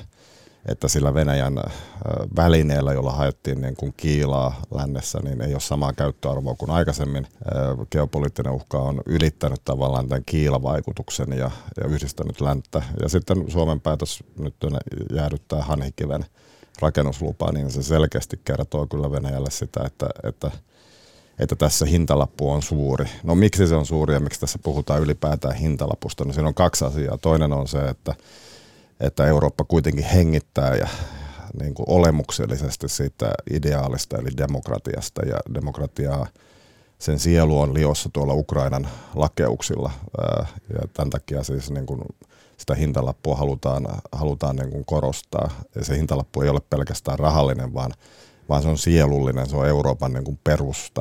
että 0.66 0.88
sillä 0.88 1.14
Venäjän 1.14 1.56
välineellä, 2.36 2.94
jolla 2.94 3.12
haettiin 3.12 3.62
niin 3.62 3.76
kuin 3.76 3.94
kiilaa 3.98 4.62
lännessä, 4.76 5.20
niin 5.24 5.42
ei 5.42 5.54
ole 5.54 5.60
samaa 5.60 5.94
käyttöarvoa 5.94 6.56
kuin 6.56 6.72
aikaisemmin. 6.72 7.28
Geopoliittinen 7.92 8.54
uhka 8.54 8.78
on 8.78 9.02
ylittänyt 9.06 9.62
tavallaan 9.66 10.10
tämän 10.10 10.24
kiilavaikutuksen 10.26 11.30
ja, 11.30 11.52
ja 11.78 11.88
yhdistänyt 11.88 12.42
länttä. 12.42 12.82
Ja 13.02 13.10
sitten 13.10 13.52
Suomen 13.52 13.82
päätös 13.82 14.24
nyt 14.40 14.56
jäädyttää 15.16 15.62
Hanhikiven 15.62 16.26
rakennuslupaa, 16.82 17.52
niin 17.52 17.72
se 17.72 17.84
selkeästi 17.84 18.42
kertoo 18.46 18.88
kyllä 18.88 19.12
Venäjälle 19.12 19.52
sitä, 19.52 19.84
että, 19.86 20.08
että 20.24 20.52
että 21.40 21.56
tässä 21.56 21.86
hintalappu 21.86 22.52
on 22.52 22.62
suuri. 22.62 23.06
No 23.24 23.36
miksi 23.36 23.68
se 23.68 23.76
on 23.76 23.86
suuri 23.86 24.14
ja 24.14 24.20
miksi 24.20 24.40
tässä 24.40 24.60
puhutaan 24.64 25.02
ylipäätään 25.02 25.56
hintalapusta? 25.56 26.26
No 26.26 26.34
siinä 26.34 26.48
on 26.48 26.54
kaksi 26.54 26.86
asiaa. 26.86 27.18
Toinen 27.18 27.54
on 27.54 27.68
se, 27.68 27.80
että, 27.80 28.16
että 29.00 29.28
Eurooppa 29.28 29.64
kuitenkin 29.64 30.06
hengittää 30.06 30.76
ja 30.76 30.88
niin 31.60 31.74
kuin 31.74 31.90
olemuksellisesti 31.90 32.90
siitä 32.90 33.34
ideaalista 33.52 34.18
eli 34.18 34.30
demokratiasta 34.38 35.26
ja 35.26 35.38
demokratiaa 35.54 36.28
sen 37.00 37.20
sielu 37.20 37.60
on 37.60 37.74
liossa 37.74 38.10
tuolla 38.14 38.34
Ukrainan 38.34 38.88
lakeuksilla 39.16 39.92
ja 40.74 40.88
tämän 40.94 41.10
takia 41.10 41.44
siis 41.44 41.72
niin 41.72 41.86
kuin 41.86 42.02
sitä 42.58 42.76
hintalappua 42.76 43.36
halutaan, 43.36 43.88
halutaan 44.12 44.56
niin 44.56 44.70
kuin 44.70 44.86
korostaa. 44.86 45.50
Ja 45.76 45.86
se 45.86 45.98
hintalappu 45.98 46.42
ei 46.42 46.50
ole 46.50 46.62
pelkästään 46.70 47.20
rahallinen, 47.20 47.74
vaan 47.74 47.92
vaan 48.50 48.62
se 48.62 48.68
on 48.68 48.78
sielullinen, 48.78 49.50
se 49.50 49.56
on 49.56 49.68
Euroopan 49.68 50.14
niin 50.14 50.24
kuin 50.24 50.40
perus 50.44 50.92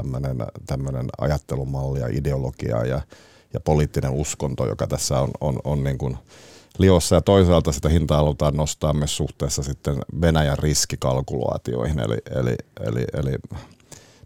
tämmöinen 0.66 1.06
ajattelumalli 1.20 2.00
ja 2.00 2.08
ideologia 2.10 2.86
ja, 2.86 3.00
ja 3.54 3.60
poliittinen 3.60 4.10
uskonto, 4.10 4.68
joka 4.68 4.86
tässä 4.86 5.20
on, 5.20 5.30
on, 5.40 5.58
on 5.64 5.84
niin 5.84 5.98
kuin 5.98 6.18
liossa. 6.78 7.14
Ja 7.14 7.20
toisaalta 7.20 7.72
sitä 7.72 7.88
hintaa 7.88 8.16
halutaan 8.16 8.56
nostaa 8.56 8.92
myös 8.92 9.16
suhteessa 9.16 9.62
sitten 9.62 9.96
Venäjän 10.20 10.58
riskikalkulaatioihin, 10.58 11.98
eli, 11.98 12.18
eli, 12.30 12.56
eli, 12.80 13.04
eli 13.12 13.34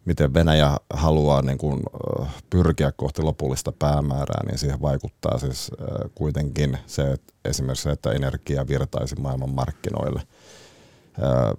miten 0.04 0.34
Venäjä 0.34 0.76
haluaa 0.90 1.42
niin 1.42 1.58
kuin, 1.58 1.82
pyrkiä 2.50 2.92
kohti 2.92 3.22
lopullista 3.22 3.72
päämäärää, 3.72 4.46
niin 4.46 4.58
siihen 4.58 4.82
vaikuttaa 4.82 5.38
siis 5.38 5.70
kuitenkin 6.14 6.78
se, 6.86 7.12
että 7.12 7.32
esimerkiksi 7.44 7.82
se, 7.82 7.90
että 7.90 8.12
energia 8.12 8.68
virtaisi 8.68 9.16
maailman 9.16 9.50
markkinoille– 9.50 10.22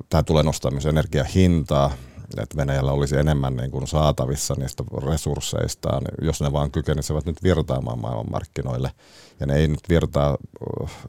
Tämä 0.09 0.23
tulee 0.23 0.43
nostaa 0.43 0.71
myös 0.71 0.85
energiahintaa, 0.85 1.91
että 2.37 2.57
Venäjällä 2.57 2.91
olisi 2.91 3.17
enemmän 3.17 3.55
niin 3.55 3.71
kuin 3.71 3.87
saatavissa 3.87 4.55
niistä 4.57 4.83
resursseistaan, 5.11 6.01
jos 6.21 6.41
ne 6.41 6.53
vaan 6.53 6.71
kykenisivät 6.71 7.25
nyt 7.25 7.43
virtaamaan 7.43 7.99
maailmanmarkkinoille. 7.99 8.91
Ja 9.39 9.45
ne 9.45 9.55
ei 9.55 9.67
nyt 9.67 9.89
virtaa 9.89 10.37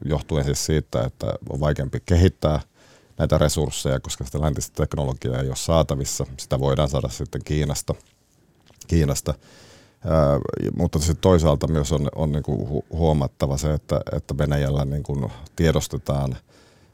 johtuen 0.05 0.45
siis 0.45 0.65
siitä, 0.65 1.03
että 1.03 1.33
on 1.49 1.59
vaikeampi 1.59 1.99
kehittää 2.05 2.59
näitä 3.17 3.37
resursseja, 3.37 3.99
koska 3.99 4.25
sitä 4.25 4.41
läntistä 4.41 4.75
teknologiaa 4.75 5.41
ei 5.41 5.47
ole 5.47 5.55
saatavissa. 5.55 6.25
Sitä 6.37 6.59
voidaan 6.59 6.89
saada 6.89 7.09
sitten 7.09 7.41
Kiinasta. 7.45 7.95
Kiinasta. 8.87 9.33
Ää, 10.05 10.39
mutta 10.77 10.99
sitten 10.99 11.17
toisaalta 11.21 11.67
myös 11.67 11.91
on, 11.91 12.09
on 12.15 12.31
niin 12.31 12.43
kuin 12.43 12.83
huomattava 12.91 13.57
se, 13.57 13.73
että, 13.73 14.01
että 14.11 14.37
Venäjällä 14.37 14.85
niin 14.85 15.03
kuin 15.03 15.31
tiedostetaan– 15.55 16.37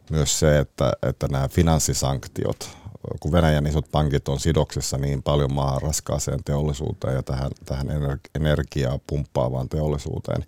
myös 0.09 0.39
se, 0.39 0.59
että, 0.59 0.93
että 1.03 1.27
nämä 1.27 1.47
finanssisanktiot, 1.47 2.69
kun 3.19 3.31
Venäjän 3.31 3.67
isot 3.67 3.91
pankit 3.91 4.27
on 4.27 4.39
sidoksissa 4.39 4.97
niin 4.97 5.23
paljon 5.23 5.53
maan 5.53 5.81
raskaaseen 5.81 6.43
teollisuuteen 6.43 7.15
ja 7.15 7.23
tähän, 7.23 7.51
tähän 7.65 7.87
energiaa 8.35 8.99
pumppaavaan 9.07 9.69
teollisuuteen, 9.69 10.45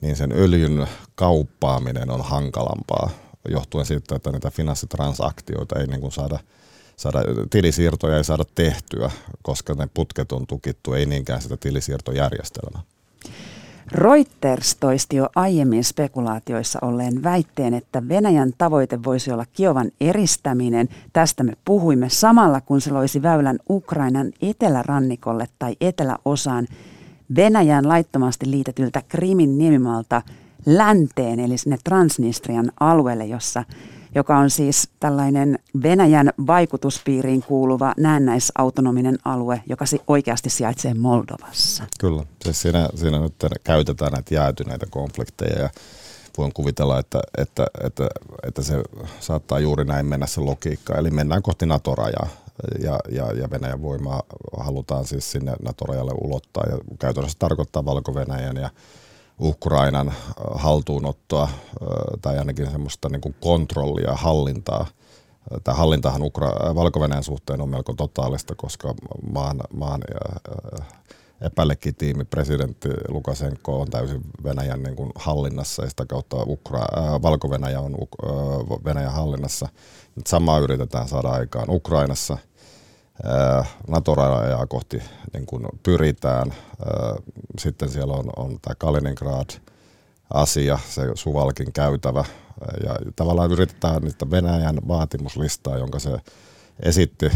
niin 0.00 0.16
sen 0.16 0.32
öljyn 0.32 0.86
kauppaaminen 1.14 2.10
on 2.10 2.24
hankalampaa 2.24 3.10
johtuen 3.48 3.86
siitä, 3.86 4.16
että 4.16 4.32
näitä 4.32 4.50
finanssitransaktioita 4.50 5.80
ei 5.80 5.86
niin 5.86 6.00
kuin 6.00 6.12
saada, 6.12 6.38
saada, 6.96 7.18
tilisiirtoja 7.50 8.16
ei 8.16 8.24
saada 8.24 8.44
tehtyä, 8.54 9.10
koska 9.42 9.74
ne 9.74 9.88
putket 9.94 10.32
on 10.32 10.46
tukittu, 10.46 10.92
ei 10.92 11.06
niinkään 11.06 11.42
sitä 11.42 11.56
tilisiirtojärjestelmää. 11.56 12.82
Reuters 13.92 14.74
toisti 14.74 15.16
jo 15.16 15.28
aiemmin 15.36 15.84
spekulaatioissa 15.84 16.78
olleen 16.82 17.22
väitteen, 17.22 17.74
että 17.74 18.08
Venäjän 18.08 18.52
tavoite 18.58 19.04
voisi 19.04 19.32
olla 19.32 19.44
Kiovan 19.52 19.90
eristäminen. 20.00 20.88
Tästä 21.12 21.42
me 21.42 21.52
puhuimme 21.64 22.08
samalla, 22.08 22.60
kun 22.60 22.80
se 22.80 22.92
loisi 22.92 23.22
väylän 23.22 23.58
Ukrainan 23.70 24.32
etelärannikolle 24.42 25.48
tai 25.58 25.76
eteläosaan 25.80 26.66
Venäjän 27.36 27.88
laittomasti 27.88 28.50
liitetyltä 28.50 29.02
Krimin 29.08 29.58
niemimaalta 29.58 30.22
länteen, 30.66 31.40
eli 31.40 31.58
sinne 31.58 31.78
Transnistrian 31.84 32.72
alueelle, 32.80 33.26
jossa 33.26 33.64
joka 34.14 34.38
on 34.38 34.50
siis 34.50 34.88
tällainen 35.00 35.58
Venäjän 35.82 36.30
vaikutuspiiriin 36.46 37.42
kuuluva 37.42 37.94
näennäisautonominen 37.96 39.18
alue, 39.24 39.62
joka 39.66 39.84
oikeasti 40.06 40.50
sijaitsee 40.50 40.94
Moldovassa. 40.94 41.84
Kyllä, 42.00 42.22
siis 42.44 42.62
siinä, 42.62 42.88
siinä 42.94 43.18
nyt 43.18 43.34
käytetään 43.64 44.12
näitä 44.12 44.34
jäätyneitä 44.34 44.86
konflikteja 44.90 45.62
ja 45.62 45.70
voin 46.38 46.52
kuvitella, 46.52 46.98
että, 46.98 47.20
että, 47.38 47.66
että, 47.84 48.08
että 48.42 48.62
se 48.62 48.82
saattaa 49.20 49.60
juuri 49.60 49.84
näin 49.84 50.06
mennä 50.06 50.26
se 50.26 50.40
logiikka. 50.40 50.94
Eli 50.94 51.10
mennään 51.10 51.42
kohti 51.42 51.66
NATO-rajaa 51.66 52.28
ja, 52.82 52.98
ja, 53.10 53.32
ja 53.32 53.50
Venäjän 53.50 53.82
voimaa 53.82 54.22
halutaan 54.56 55.04
siis 55.04 55.32
sinne 55.32 55.52
NATO-rajalle 55.62 56.12
ulottaa 56.20 56.64
ja 56.70 56.78
käytännössä 56.98 57.38
tarkoittaa 57.38 57.84
Valko-Venäjän 57.84 58.56
ja 58.56 58.70
Ukrainan 59.42 60.08
äh, 60.08 60.14
haltuunottoa 60.54 61.42
äh, 61.42 61.50
tai 62.22 62.38
ainakin 62.38 62.70
semmoista 62.70 63.08
niin 63.08 63.20
kuin 63.20 63.34
kontrollia, 63.40 64.12
hallintaa. 64.14 64.80
Äh, 64.80 65.60
tämä 65.64 65.76
hallintahan 65.76 66.22
Ukra- 66.22 66.74
valko 66.74 67.00
suhteen 67.20 67.60
on 67.60 67.68
melko 67.68 67.94
totaalista, 67.94 68.54
koska 68.54 68.94
maan, 69.32 69.60
maan 69.74 70.00
epälegitiimi 71.40 72.24
presidentti 72.24 72.88
Lukasenko 73.08 73.80
on 73.80 73.90
täysin 73.90 74.20
Venäjän 74.44 74.82
niin 74.82 74.96
kuin 74.96 75.12
hallinnassa 75.14 75.82
ja 75.82 75.90
sitä 75.90 76.06
kautta 76.06 76.36
Ukra- 76.36 77.22
Valko-Venäjä 77.22 77.80
on 77.80 77.96
Venäjän 78.84 79.12
hallinnassa. 79.12 79.68
Nyt 80.16 80.26
samaa 80.26 80.58
yritetään 80.58 81.08
saada 81.08 81.28
aikaan 81.28 81.70
Ukrainassa– 81.70 82.38
NATO-rajaa 83.88 84.66
kohti 84.66 85.02
niin 85.32 85.46
kuin 85.46 85.66
pyritään. 85.82 86.54
Sitten 87.58 87.88
siellä 87.88 88.14
on, 88.14 88.30
on 88.36 88.58
tämä 88.62 88.74
Kaliningrad-asia, 88.74 90.78
se 90.88 91.02
Suvalkin 91.14 91.72
käytävä. 91.72 92.24
Ja 92.84 92.96
tavallaan 93.16 93.52
yritetään 93.52 94.02
niitä 94.02 94.30
Venäjän 94.30 94.78
vaatimuslistaa, 94.88 95.78
jonka 95.78 95.98
se 95.98 96.10
esitti 96.82 97.30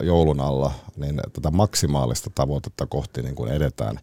joulun 0.00 0.40
alla, 0.40 0.72
niin 0.96 1.20
tätä 1.32 1.50
maksimaalista 1.50 2.30
tavoitetta 2.34 2.86
kohti 2.86 3.22
niin 3.22 3.34
kuin 3.34 3.52
edetään. 3.52 4.00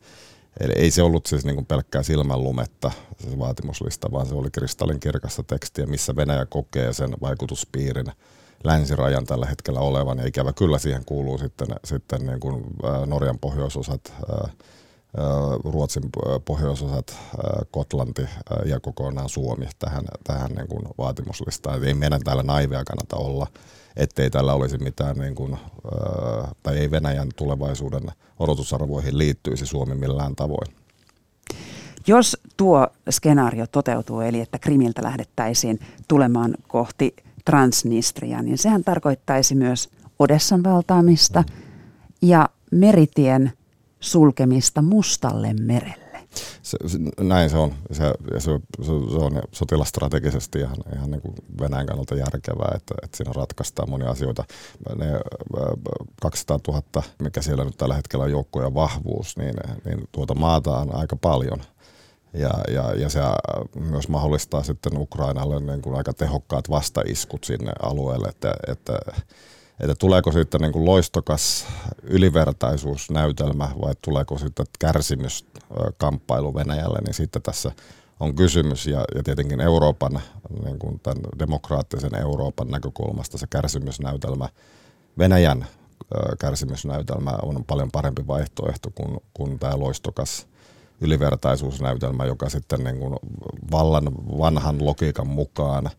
Eli 0.59 0.73
ei 0.73 0.91
se 0.91 1.03
ollut 1.03 1.25
siis 1.25 1.45
niin 1.45 1.55
kuin 1.55 1.65
pelkkää 1.65 2.03
silmänlumetta 2.03 2.91
se 3.29 3.39
vaatimuslista, 3.39 4.11
vaan 4.11 4.25
se 4.25 4.35
oli 4.35 4.51
kristallinkirkasta 4.51 5.43
tekstiä, 5.43 5.85
missä 5.85 6.15
Venäjä 6.15 6.45
kokee 6.45 6.93
sen 6.93 7.15
vaikutuspiirin– 7.21 8.11
länsirajan 8.65 9.25
tällä 9.25 9.45
hetkellä 9.45 9.80
olevan. 9.80 10.17
Ja 10.17 10.28
ikävä 10.28 10.54
kyllä 10.54 10.78
siihen 10.78 11.06
kuuluu 11.06 11.38
sitten, 11.38 11.67
sitten 11.84 12.25
niin 12.25 12.39
kuin 12.39 12.63
Norjan 13.06 13.39
pohjoisosat, 13.39 14.13
Ruotsin 15.63 16.04
pohjoisosat, 16.45 17.17
Kotlanti 17.71 18.21
ja 18.65 18.80
kokonaan 18.80 19.30
Suomi 19.30 19.67
tähän, 19.80 20.04
tähän 20.23 20.51
niin 20.51 20.67
kuin 20.67 20.88
vaatimuslistaan. 20.97 21.84
Ei 21.84 21.93
meidän 21.93 22.21
täällä 22.23 22.43
naivea 22.43 22.84
kannata 22.84 23.15
olla, 23.15 23.47
ettei 23.95 24.30
täällä 24.30 24.54
olisi 24.54 24.78
mitään, 24.78 25.17
niin 25.17 25.36
kuin, 25.36 25.58
tai 26.63 26.78
ei 26.78 26.91
Venäjän 26.91 27.30
tulevaisuuden 27.36 28.04
odotusarvoihin 28.39 29.17
liittyisi 29.17 29.65
Suomi 29.65 29.95
millään 29.95 30.36
tavoin. 30.36 30.75
Jos 32.08 32.38
tuo 32.58 32.88
skenaario 33.10 33.67
toteutuu, 33.67 34.21
eli 34.21 34.41
että 34.41 34.60
Krimiltä 34.60 35.04
lähdettäisiin 35.04 35.80
tulemaan 36.08 36.56
kohti 36.67 37.15
Transnistria, 37.45 38.41
niin 38.41 38.58
sehän 38.58 38.84
tarkoittaisi 38.84 39.55
myös 39.55 39.89
Odessan 40.19 40.63
valtaamista 40.63 41.43
ja 42.21 42.49
meritien 42.71 43.51
sulkemista 43.99 44.81
Mustalle 44.81 45.53
merelle. 45.53 46.05
Se, 46.62 46.77
se, 46.88 46.97
näin 47.19 47.49
se 47.49 47.58
on. 47.58 47.73
Se, 47.91 48.13
se, 48.38 48.39
se, 48.39 48.86
se 49.12 49.15
on 49.17 49.41
sotilastrategisesti 49.51 50.60
ihan, 50.60 50.77
ihan 50.95 51.12
niin 51.12 51.21
kuin 51.21 51.36
Venäjän 51.60 51.86
kannalta 51.86 52.15
järkevää, 52.15 52.71
että, 52.75 52.95
että 53.03 53.17
siinä 53.17 53.31
ratkaistaan 53.36 53.89
monia 53.89 54.10
asioita. 54.10 54.43
Ne 54.97 55.05
200 56.21 56.60
000, 56.67 57.03
mikä 57.19 57.41
siellä 57.41 57.63
nyt 57.65 57.77
tällä 57.77 57.95
hetkellä 57.95 58.25
on 58.25 58.31
joukkoja 58.31 58.73
vahvuus, 58.73 59.38
niin, 59.38 59.53
niin 59.86 60.10
tuota 60.12 60.36
maata 60.36 60.77
on 60.77 60.95
aika 60.95 61.15
paljon– 61.15 61.60
ja, 62.36 62.50
ja, 62.74 62.93
ja 62.93 63.10
se 63.10 63.19
myös 63.76 64.10
mahdollistaa 64.10 64.63
sitten 64.63 64.98
Ukrainalle 64.98 65.60
niin 65.60 65.82
kuin 65.82 65.95
aika 65.95 66.13
tehokkaat 66.13 66.69
vastaiskut 66.69 67.43
sinne 67.43 67.71
alueelle, 67.82 68.28
että, 68.28 68.54
että, 68.67 69.00
että 69.80 69.95
tuleeko 70.00 70.32
sitten 70.32 70.62
niin 70.62 70.71
kuin 70.71 70.86
loistokas 70.86 71.65
ylivertaisuusnäytelmä 72.04 73.71
vai 73.82 73.93
tuleeko 74.02 74.38
sitten 74.38 74.65
kärsimyskamppailu 74.80 76.56
Venäjälle, 76.56 77.00
niin 77.02 77.13
sitten 77.13 77.41
tässä 77.41 77.71
on 78.19 78.36
kysymys. 78.36 78.88
Ja, 78.88 79.06
ja 79.15 79.24
tietenkin 79.24 79.62
Euroopan, 79.62 80.21
niin 80.65 80.80
kuin 80.80 81.00
tämän 81.00 81.24
demokraattisen 81.39 82.15
Euroopan 82.15 82.67
näkökulmasta 82.67 83.38
se 83.38 83.48
kärsimysnäytelmä, 83.50 84.50
Venäjän 85.17 85.65
kärsimysnäytelmä 86.39 87.32
on 87.43 87.65
paljon 87.65 87.91
parempi 87.91 88.28
vaihtoehto 88.28 88.89
kuin, 88.95 89.17
kuin 89.34 89.60
tämä 89.60 89.80
loistokas 89.80 90.48
ylivertaisuusnäytelmä, 91.01 92.25
joka 92.25 92.49
sitten 92.49 92.84
niin 92.84 92.99
kuin 92.99 93.15
vallan 93.71 94.12
vanhan 94.38 94.86
logiikan 94.86 95.27
mukaan 95.27 95.89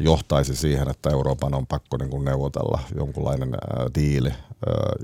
johtaisi 0.00 0.56
siihen, 0.56 0.90
että 0.90 1.10
Euroopan 1.10 1.54
on 1.54 1.66
pakko 1.66 1.96
niin 1.96 2.10
kuin 2.10 2.24
neuvotella 2.24 2.80
jonkunlainen 2.94 3.54
ää, 3.54 3.86
diili, 3.94 4.28
ää, 4.28 4.36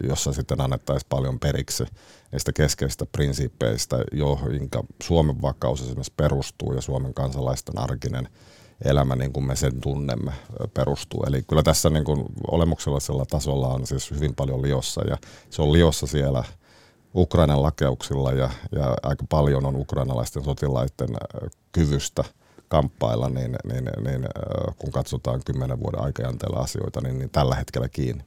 jossa 0.09 0.33
sitten 0.33 0.61
annettaisiin 0.61 1.09
paljon 1.09 1.39
periksi 1.39 1.85
niistä 2.33 2.53
keskeisistä 2.53 3.07
prinsiippeistä, 3.07 4.05
joihin 4.13 4.69
Suomen 5.03 5.43
vakaus 5.43 5.81
esimerkiksi 5.81 6.13
perustuu 6.17 6.73
ja 6.73 6.81
Suomen 6.81 7.15
kansalaisten 7.15 7.79
arkinen 7.79 8.29
elämä, 8.85 9.17
niin 9.17 9.33
kuin 9.33 9.47
me 9.47 9.57
sen 9.57 9.81
tunnemme, 9.81 10.33
perustuu. 10.75 11.25
Eli 11.27 11.43
kyllä 11.43 11.63
tässä 11.63 11.91
niin 11.91 12.05
kuin 12.05 12.25
olemuksellisella 12.51 13.25
tasolla 13.25 13.69
on 13.69 13.87
siis 13.87 14.11
hyvin 14.11 14.35
paljon 14.35 14.63
liossa 14.63 15.09
ja 15.09 15.19
se 15.51 15.63
on 15.63 15.73
liossa 15.73 16.07
siellä– 16.07 16.45
Ukrainan 17.15 17.63
lakeuksilla 17.63 18.33
ja, 18.33 18.51
ja 18.73 18.97
aika 19.03 19.25
paljon 19.29 19.67
on 19.67 19.77
ukrainalaisten 19.77 20.45
sotilaiden 20.45 21.17
kyvystä 21.73 22.25
kamppailla, 22.69 23.29
niin, 23.29 23.57
niin, 23.73 23.85
niin 24.05 24.29
kun 24.79 24.91
katsotaan 24.91 25.41
kymmenen 25.45 25.81
vuoden 25.81 26.01
aikajänteellä 26.01 26.59
asioita, 26.59 27.01
niin, 27.01 27.19
niin 27.19 27.31
tällä 27.31 27.55
hetkellä 27.55 27.89
kiinni. 27.89 28.25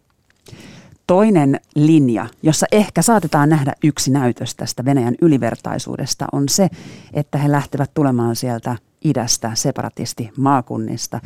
Toinen 1.08 1.60
linja, 1.76 2.28
jossa 2.44 2.66
ehkä 2.72 3.02
saatetaan 3.02 3.50
nähdä 3.50 3.74
yksi 3.84 4.12
näytös 4.12 4.56
tästä 4.56 4.86
Venäjän 4.86 5.16
ylivertaisuudesta, 5.22 6.26
on 6.32 6.50
se, 6.50 6.70
että 7.14 7.38
he 7.38 7.52
lähtevät 7.52 7.92
tulemaan 7.94 8.36
sieltä 8.36 8.76
idästä 9.04 9.52
separatisti 9.54 10.32
maakunnista 10.38 11.20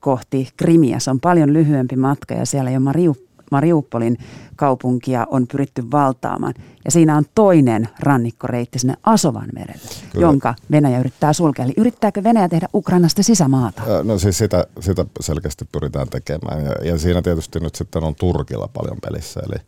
kohti 0.00 0.48
Krimiä. 0.56 0.98
Se 0.98 1.10
on 1.10 1.20
paljon 1.20 1.52
lyhyempi 1.52 1.96
matka 1.96 2.34
ja 2.34 2.46
siellä 2.46 2.70
jo 2.70 2.80
Mariupol 2.80 3.26
Mariupolin 3.50 4.18
kaupunkia 4.56 5.26
on 5.30 5.46
pyritty 5.46 5.90
valtaamaan. 5.90 6.54
Ja 6.84 6.90
siinä 6.90 7.16
on 7.16 7.24
toinen 7.34 7.88
rannikkoreitti 8.00 8.78
sinne 8.78 8.94
Asovan 9.02 9.48
merelle, 9.54 9.88
Kyllä. 10.12 10.26
jonka 10.26 10.54
Venäjä 10.70 11.00
yrittää 11.00 11.32
sulkea. 11.32 11.64
Eli 11.64 11.74
yrittääkö 11.76 12.24
Venäjä 12.24 12.48
tehdä 12.48 12.68
Ukrainasta 12.74 13.22
sisämaata? 13.22 13.82
No 14.02 14.18
siis 14.18 14.38
sitä, 14.38 14.66
sitä 14.80 15.04
selkeästi 15.20 15.64
pyritään 15.72 16.08
tekemään. 16.08 16.64
Ja, 16.64 16.72
ja 16.84 16.98
siinä 16.98 17.22
tietysti 17.22 17.60
nyt 17.60 17.74
sitten 17.74 18.04
on 18.04 18.14
Turkilla 18.14 18.68
paljon 18.68 18.98
pelissä, 19.02 19.40
eli 19.40 19.62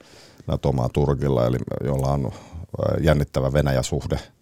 NATO-maa 0.46 0.88
Turkilla, 0.88 1.46
eli 1.46 1.58
jolla 1.84 2.12
on 2.12 2.32
jännittävä 3.00 3.52
Venäjä-suhde– 3.52 4.18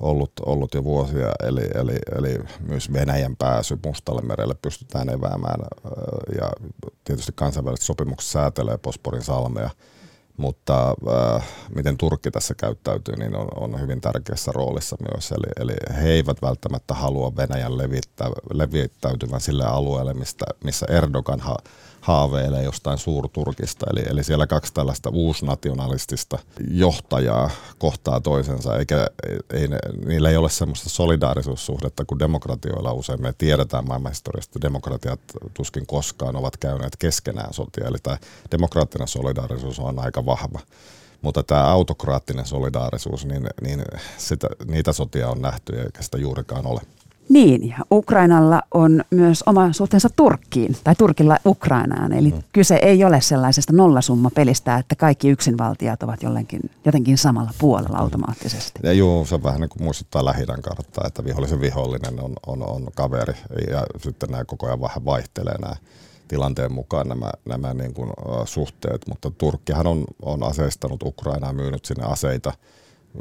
ollut, 0.00 0.32
ollut 0.46 0.74
jo 0.74 0.84
vuosia, 0.84 1.32
eli, 1.42 1.68
eli, 1.74 1.98
eli 2.18 2.38
myös 2.60 2.92
Venäjän 2.92 3.36
pääsy 3.36 3.78
Mustalle 3.86 4.22
merelle 4.22 4.54
pystytään 4.62 5.08
eväämään, 5.08 5.60
ja 6.40 6.50
tietysti 7.04 7.32
kansainväliset 7.34 7.86
sopimukset 7.86 8.30
säätelee 8.30 8.78
Posporin 8.78 9.22
salmea, 9.22 9.70
mutta 10.36 10.94
äh, 11.36 11.48
miten 11.74 11.98
Turkki 11.98 12.30
tässä 12.30 12.54
käyttäytyy, 12.54 13.16
niin 13.16 13.36
on, 13.36 13.48
on 13.56 13.80
hyvin 13.80 14.00
tärkeässä 14.00 14.52
roolissa 14.54 14.96
myös. 15.12 15.32
Eli, 15.32 15.46
eli 15.60 16.02
he 16.02 16.08
eivät 16.08 16.42
välttämättä 16.42 16.94
halua 16.94 17.36
Venäjän 17.36 17.78
levittää, 17.78 18.28
levittäytyvän 18.52 19.40
sille 19.40 19.64
alueelle, 19.64 20.14
mistä, 20.14 20.44
missä 20.64 20.86
Erdogan 20.88 21.40
ha, 21.40 21.56
haaveilee 22.00 22.62
jostain 22.62 22.98
suurturkista. 22.98 23.86
Eli, 23.92 24.02
eli 24.06 24.24
siellä 24.24 24.46
kaksi 24.46 24.74
tällaista 24.74 25.10
uusnationalistista 25.10 26.38
johtajaa 26.70 27.50
kohtaa 27.78 28.20
toisensa, 28.20 28.76
eikä 28.76 29.06
ei, 29.52 29.68
niillä 30.06 30.30
ei 30.30 30.36
ole 30.36 30.50
semmoista 30.50 30.88
solidaarisuussuhdetta 30.88 32.04
kuin 32.04 32.18
demokratioilla 32.18 32.92
usein. 32.92 33.22
Me 33.22 33.34
tiedetään 33.38 33.86
maailmanhistoriasta, 33.86 34.50
että 34.50 34.66
demokratiat 34.68 35.20
tuskin 35.54 35.86
koskaan 35.86 36.36
ovat 36.36 36.56
käyneet 36.56 36.96
keskenään 36.98 37.54
sotia. 37.54 37.86
Eli 37.86 37.98
tämä 38.02 38.18
demokraattinen 38.50 39.08
solidaarisuus 39.08 39.78
on 39.78 39.98
aika 39.98 40.26
vahva. 40.26 40.60
Mutta 41.22 41.42
tämä 41.42 41.64
autokraattinen 41.64 42.46
solidaarisuus, 42.46 43.26
niin, 43.26 43.46
niin 43.62 43.84
sitä, 44.18 44.48
niitä 44.64 44.92
sotia 44.92 45.28
on 45.28 45.42
nähty 45.42 45.80
eikä 45.80 46.02
sitä 46.02 46.18
juurikaan 46.18 46.66
ole. 46.66 46.80
Niin, 47.30 47.68
ja 47.68 47.76
Ukrainalla 47.92 48.62
on 48.74 49.04
myös 49.10 49.42
oma 49.46 49.72
suhteensa 49.72 50.08
Turkkiin, 50.16 50.76
tai 50.84 50.94
Turkilla 50.94 51.36
Ukrainaan. 51.46 52.12
Eli 52.12 52.30
mm. 52.30 52.42
kyse 52.52 52.76
ei 52.82 53.04
ole 53.04 53.20
sellaisesta 53.20 53.72
nollasummapelistä, 53.72 54.76
että 54.76 54.94
kaikki 54.94 55.28
yksinvaltiat 55.28 56.02
ovat 56.02 56.22
jollenkin, 56.22 56.60
jotenkin 56.84 57.18
samalla 57.18 57.50
puolella 57.58 57.98
automaattisesti. 57.98 58.80
Ja 58.82 58.92
juu, 58.92 59.24
se 59.24 59.42
vähän 59.42 59.60
niin 59.60 59.68
kuin 59.68 59.82
muistuttaa 59.82 60.24
lähidän 60.24 60.62
karttaa, 60.62 61.04
että 61.06 61.24
vihollisen 61.24 61.60
vihollinen 61.60 62.20
on, 62.20 62.32
on, 62.46 62.62
on 62.62 62.88
kaveri, 62.94 63.34
ja 63.70 63.86
sitten 63.98 64.30
nämä 64.30 64.44
koko 64.44 64.66
ajan 64.66 64.80
vähän 64.80 65.04
vaihtelee 65.04 65.58
nämä 65.58 65.76
tilanteen 66.28 66.72
mukaan 66.72 67.08
nämä, 67.08 67.30
nämä 67.44 67.74
niin 67.74 67.94
kuin, 67.94 68.10
uh, 68.10 68.46
suhteet, 68.46 69.02
mutta 69.08 69.30
Turkkihan 69.30 69.86
on, 69.86 70.04
on 70.22 70.42
aseistanut 70.42 71.02
Ukrainaa, 71.02 71.52
myynyt 71.52 71.84
sinne 71.84 72.04
aseita– 72.04 72.52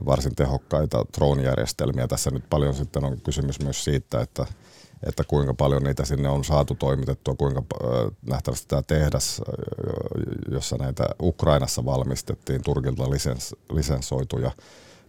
varsin 0.06 0.36
tehokkaita 0.36 1.06
drone-järjestelmiä. 1.18 2.08
Tässä 2.08 2.32
nyt 2.32 2.44
paljon 2.50 2.74
sitten 2.74 3.06
on 3.06 3.22
kysymys 3.22 3.60
myös 3.60 3.84
siitä, 3.84 4.22
että, 4.22 4.46
että 5.04 5.24
kuinka 5.24 5.54
paljon 5.54 5.84
niitä 5.84 6.06
sinne 6.06 6.30
on 6.30 6.44
saatu 6.44 6.76
toimitettua, 6.76 7.36
kuinka 7.36 7.64
nähtävästi 8.26 8.68
tämä 8.68 8.82
tehdas, 8.82 9.42
jossa 10.52 10.78
näitä 10.78 11.06
Ukrainassa 11.22 11.86
valmistettiin 11.86 12.62
Turkilta 12.62 13.10
lisens, 13.10 13.56
lisensoituja 13.72 14.52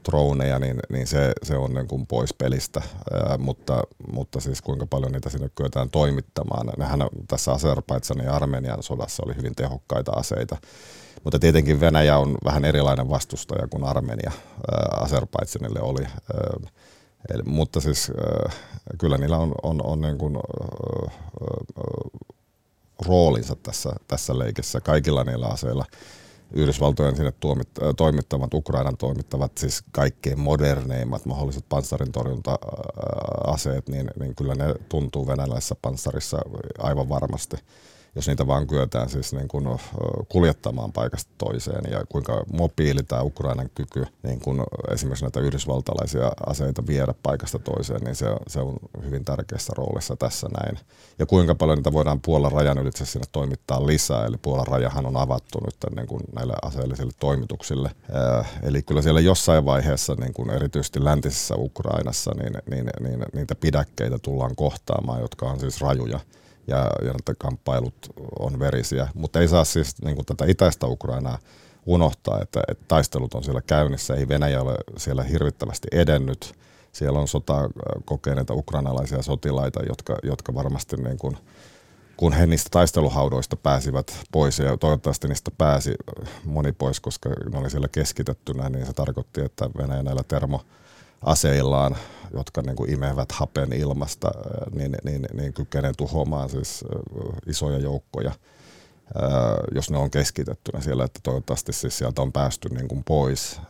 droneja, 0.09 0.59
niin, 0.59 0.81
niin 0.89 1.07
se, 1.07 1.33
se 1.43 1.57
on 1.57 1.75
niin 1.75 1.89
kuin 1.89 2.07
pois 2.07 2.35
pelistä, 2.35 2.83
ää, 3.13 3.39
mutta, 3.39 3.83
mutta 4.13 4.41
siis 4.41 4.63
kuinka 4.63 4.87
paljon 4.87 5.13
niitä 5.13 5.31
sinne 5.31 5.51
kyetään 5.55 5.91
toimittamaan. 5.91 6.67
Nehän 6.79 7.01
tässä 7.29 7.53
Azerbaidsanin 7.53 8.27
ja 8.27 8.35
Armenian 8.37 8.83
sodassa 8.83 9.23
oli 9.27 9.37
hyvin 9.37 9.55
tehokkaita 9.55 10.13
aseita, 10.13 10.57
mutta 11.25 11.39
tietenkin 11.39 11.81
Venäjä 11.81 12.19
on 12.19 12.37
vähän 12.45 12.65
erilainen 12.65 13.11
vastustaja 13.11 13.69
kuin 13.69 13.85
Armenia 13.85 14.33
Azerbaidsanille 15.01 15.81
oli. 15.81 16.07
Eli, 17.31 17.43
mutta 17.43 17.81
siis 17.81 18.13
kyllä 18.99 19.19
niillä 19.19 19.39
on, 19.39 19.55
on, 19.63 19.87
on 19.87 20.01
niin 20.01 20.19
kuin, 20.19 20.37
roolinsa 23.07 23.57
tässä, 23.63 23.93
tässä 24.09 24.39
leikissä 24.39 24.81
kaikilla 24.81 25.25
niillä 25.25 25.47
aseilla. 25.47 25.85
Yhdysvaltojen 26.53 27.17
sinne 27.17 27.33
tuomit, 27.41 27.69
toimittavat, 27.97 28.55
Ukrainan 28.55 28.97
toimittavat, 28.97 29.59
siis 29.59 29.83
kaikkein 29.93 30.41
moderneimmat 30.41 31.27
mahdolliset 31.27 31.65
panssarintorjunta-aseet, 31.69 33.89
niin, 33.89 34.11
niin 34.21 34.35
kyllä 34.35 34.55
ne 34.55 34.75
tuntuu 34.89 35.27
venäläisessä 35.27 35.75
panssarissa 35.83 36.39
aivan 36.79 37.09
varmasti. 37.09 37.57
Jos 38.15 38.27
niitä 38.27 38.47
vaan 38.47 38.67
kyetään 38.67 39.09
siis 39.09 39.33
niin 39.33 39.49
kuin 39.49 39.79
kuljettamaan 40.29 40.93
paikasta 40.93 41.31
toiseen 41.39 41.93
ja 41.93 42.05
kuinka 42.09 42.45
mobiili 42.53 43.03
tämä 43.03 43.23
Ukrainan 43.23 43.71
kyky 43.75 44.07
niin 44.23 44.41
kuin 44.41 44.63
esimerkiksi 44.93 45.25
näitä 45.25 45.41
yhdysvaltalaisia 45.41 46.33
aseita 46.47 46.87
viedä 46.87 47.15
paikasta 47.23 47.59
toiseen, 47.59 48.01
niin 48.01 48.15
se, 48.15 48.27
se 48.47 48.61
on 48.61 48.77
hyvin 49.05 49.25
tärkeässä 49.25 49.73
roolissa 49.77 50.17
tässä 50.17 50.49
näin. 50.61 50.79
Ja 51.19 51.27
kuinka 51.27 51.55
paljon 51.55 51.79
niitä 51.79 51.93
voidaan 51.93 52.21
Puolan 52.21 52.53
rajan 52.53 52.79
ylitse 52.79 53.07
sinne 53.07 53.27
toimittaa 53.33 53.87
lisää, 53.87 54.27
eli 54.27 54.37
Puolan 54.43 54.67
rajahan 54.67 55.07
on 55.07 55.17
avattu 55.17 55.61
nyt 55.65 55.97
niin 55.97 56.09
kuin 56.09 56.23
näille 56.35 56.55
aseellisille 56.63 57.13
toimituksille. 57.21 57.91
Eli 58.63 58.83
kyllä 58.83 59.03
siellä 59.03 59.21
jossain 59.21 59.65
vaiheessa, 59.65 60.15
niin 60.15 60.33
kuin 60.33 60.51
erityisesti 60.51 61.05
läntisessä 61.05 61.55
Ukrainassa, 61.57 62.31
niin, 62.35 62.53
niin, 62.71 62.91
niin 63.01 63.25
niitä 63.33 63.55
pidäkkeitä 63.55 64.19
tullaan 64.19 64.57
kohtaamaan, 64.57 65.21
jotka 65.21 65.47
on 65.47 65.61
siis 65.61 65.81
rajuja 65.81 66.21
ja, 66.71 66.91
kamppailut 67.39 67.95
on 68.39 68.59
verisiä. 68.59 69.09
Mutta 69.15 69.41
ei 69.41 69.49
saa 69.49 69.65
siis 69.65 70.03
niin 70.05 70.17
kuin 70.17 70.27
tätä 70.27 70.45
itäistä 70.49 70.87
Ukrainaa 70.87 71.39
unohtaa, 71.87 72.41
että, 72.43 72.61
että 72.69 72.85
taistelut 72.89 73.35
on 73.35 73.45
siellä 73.45 73.61
käynnissä. 73.61 74.15
Ei 74.15 74.29
Venäjä 74.29 74.63
ole 74.63 74.75
siellä 74.97 75.23
hirvittävästi 75.23 75.89
edennyt. 75.93 76.55
Siellä 76.93 77.19
on 77.19 77.29
sota 77.29 77.71
kokeneita 78.05 78.55
ukrainalaisia 78.55 79.23
sotilaita, 79.23 79.81
jotka, 79.89 80.17
jotka 80.23 80.55
varmasti 80.55 80.97
niin 80.97 81.19
kuin, 81.19 81.37
kun 82.17 82.33
he 82.33 82.47
niistä 82.47 82.69
taisteluhaudoista 82.71 83.57
pääsivät 83.57 84.19
pois 84.33 84.59
ja 84.59 84.77
toivottavasti 84.77 85.29
niistä 85.29 85.51
pääsi 85.59 85.95
moni 86.45 86.73
pois, 86.73 87.01
koska 87.01 87.29
ne 87.29 87.59
oli 87.59 87.71
siellä 87.71 87.89
keskitettynä, 87.89 88.69
niin 88.69 88.87
se 88.87 88.93
tarkoitti, 88.93 89.41
että 89.41 89.71
Venäjä 89.79 90.03
näillä 90.03 90.23
termo 90.29 90.61
aseillaan, 91.23 91.97
jotka 92.35 92.63
niin 92.63 92.77
kuin 92.77 92.91
imevät 92.91 93.33
hapen 93.33 93.73
ilmasta, 93.73 94.31
niin, 94.75 94.97
niin, 95.05 95.27
niin 95.33 95.53
kykenee 95.53 95.93
tuhoamaan 95.97 96.51
siis 96.51 96.85
isoja 97.47 97.79
joukkoja, 97.79 98.33
jos 99.75 99.91
ne 99.91 99.99
on 99.99 100.11
keskitettynä 100.11 100.81
siellä, 100.81 101.05
että 101.05 101.21
toivottavasti 101.23 101.73
siis 101.73 101.99
sieltä 101.99 102.23
on 102.23 102.33
päästy 102.33 102.69
niin 102.69 102.89
kuin 102.89 103.05
pois 103.05 103.61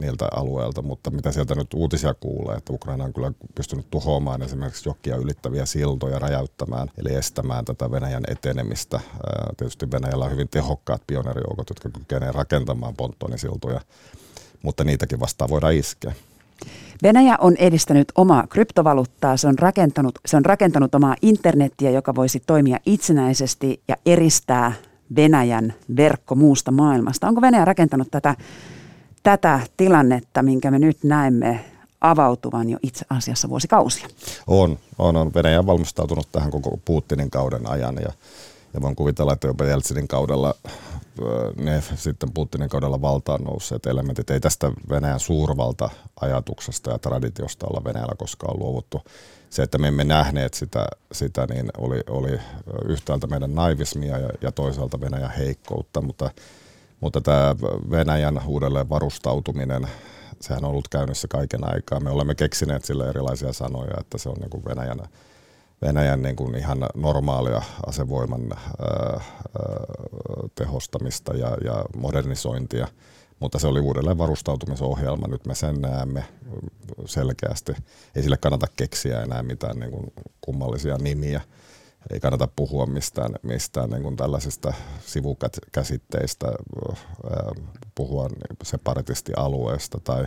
niiltä 0.00 0.28
alueilta, 0.34 0.82
mutta 0.82 1.10
mitä 1.10 1.32
sieltä 1.32 1.54
nyt 1.54 1.74
uutisia 1.74 2.14
kuulee, 2.14 2.56
että 2.56 2.72
Ukraina 2.72 3.04
on 3.04 3.12
kyllä 3.12 3.32
pystynyt 3.54 3.90
tuhoamaan 3.90 4.42
esimerkiksi 4.42 4.88
jokia 4.88 5.16
ylittäviä 5.16 5.66
siltoja, 5.66 6.18
räjäyttämään, 6.18 6.90
eli 6.98 7.14
estämään 7.14 7.64
tätä 7.64 7.90
Venäjän 7.90 8.24
etenemistä. 8.28 9.00
Tietysti 9.56 9.90
Venäjällä 9.90 10.24
on 10.24 10.30
hyvin 10.30 10.48
tehokkaat 10.48 11.02
pioneerijoukot, 11.06 11.68
jotka 11.68 11.88
kykenevät 11.90 12.34
rakentamaan 12.34 12.94
ponttonisiltoja, 12.96 13.80
mutta 14.62 14.84
niitäkin 14.84 15.20
vastaan 15.20 15.50
voidaan 15.50 15.74
iskeä. 15.74 16.12
Venäjä 17.02 17.36
on 17.40 17.56
edistänyt 17.56 18.12
omaa 18.14 18.46
kryptovaluuttaa, 18.46 19.36
se 19.36 19.48
on, 19.48 19.58
rakentanut, 19.58 20.18
se 20.26 20.36
on 20.36 20.44
rakentanut 20.44 20.94
omaa 20.94 21.16
internettiä, 21.22 21.90
joka 21.90 22.14
voisi 22.14 22.42
toimia 22.46 22.78
itsenäisesti 22.86 23.80
ja 23.88 23.96
eristää 24.06 24.72
Venäjän 25.16 25.74
verkko 25.96 26.34
muusta 26.34 26.70
maailmasta. 26.70 27.28
Onko 27.28 27.40
Venäjä 27.40 27.64
rakentanut 27.64 28.08
tätä, 28.10 28.34
tätä 29.22 29.60
tilannetta, 29.76 30.42
minkä 30.42 30.70
me 30.70 30.78
nyt 30.78 30.98
näemme 31.04 31.64
avautuvan 32.00 32.70
jo 32.70 32.78
itse 32.82 33.04
asiassa 33.10 33.48
vuosikausia? 33.48 34.08
On, 34.46 34.78
on, 34.98 35.16
on. 35.16 35.34
Venäjä 35.34 35.58
on 35.58 35.66
valmistautunut 35.66 36.28
tähän 36.32 36.50
koko 36.50 36.78
Putinin 36.84 37.30
kauden 37.30 37.70
ajan 37.70 37.94
ja, 37.94 38.12
ja 38.74 38.80
voin 38.80 38.96
kuvitella, 38.96 39.32
että 39.32 39.46
jopa 39.46 39.64
Jeltsinin 39.64 40.08
kaudella 40.08 40.54
ne 41.56 41.82
sitten 41.94 42.32
Putinin 42.32 42.68
kaudella 42.68 43.00
valtaan 43.00 43.44
nousseet 43.44 43.86
elementit. 43.86 44.30
Ei 44.30 44.40
tästä 44.40 44.72
Venäjän 44.90 45.20
suurvalta-ajatuksesta 45.20 46.90
ja 46.90 46.98
traditiosta 46.98 47.66
olla 47.66 47.84
Venäjällä 47.84 48.14
koskaan 48.18 48.58
luovuttu. 48.58 49.02
Se, 49.50 49.62
että 49.62 49.78
me 49.78 49.88
emme 49.88 50.04
nähneet 50.04 50.54
sitä, 50.54 50.86
sitä 51.12 51.46
niin 51.46 51.70
oli, 51.78 52.00
oli 52.08 52.38
yhtäältä 52.88 53.26
meidän 53.26 53.54
naivismia 53.54 54.18
ja, 54.18 54.28
ja 54.40 54.52
toisaalta 54.52 55.00
Venäjän 55.00 55.32
heikkoutta, 55.38 56.00
mutta, 56.00 56.30
mutta 57.00 57.20
tämä 57.20 57.56
Venäjän 57.90 58.40
uudelleen 58.46 58.88
varustautuminen, 58.88 59.88
sehän 60.40 60.64
on 60.64 60.70
ollut 60.70 60.88
käynnissä 60.88 61.28
kaiken 61.28 61.74
aikaa. 61.74 62.00
Me 62.00 62.10
olemme 62.10 62.34
keksineet 62.34 62.84
sille 62.84 63.08
erilaisia 63.08 63.52
sanoja, 63.52 63.94
että 64.00 64.18
se 64.18 64.28
on 64.28 64.36
niin 64.40 64.50
kuin 64.50 64.64
Venäjän 64.64 65.00
Venäjän 65.82 66.22
niin 66.22 66.36
kuin 66.36 66.54
ihan 66.54 66.78
normaalia 66.94 67.62
asevoiman 67.86 68.52
ää, 68.52 69.20
tehostamista 70.54 71.36
ja, 71.36 71.56
ja 71.64 71.84
modernisointia, 71.96 72.88
mutta 73.40 73.58
se 73.58 73.66
oli 73.66 73.80
uudelleen 73.80 74.18
varustautumisohjelma. 74.18 75.28
Nyt 75.28 75.46
me 75.46 75.54
sen 75.54 75.80
näemme 75.80 76.24
selkeästi. 77.06 77.72
Ei 78.14 78.22
sille 78.22 78.36
kannata 78.36 78.66
keksiä 78.76 79.22
enää 79.22 79.42
mitään 79.42 79.78
niin 79.78 79.90
kuin 79.90 80.12
kummallisia 80.40 80.98
nimiä. 80.98 81.40
Ei 82.12 82.20
kannata 82.20 82.48
puhua 82.56 82.86
mistään, 82.86 83.34
mistään 83.42 83.90
niin 83.90 84.02
kuin 84.02 84.16
tällaisista 84.16 84.72
sivukäsitteistä, 85.00 86.46
puhua 87.94 88.28
separatistialueesta 88.62 90.00
tai 90.04 90.24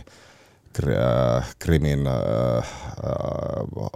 Krimin 1.58 2.06
äh, 2.06 2.14
äh, 2.56 2.64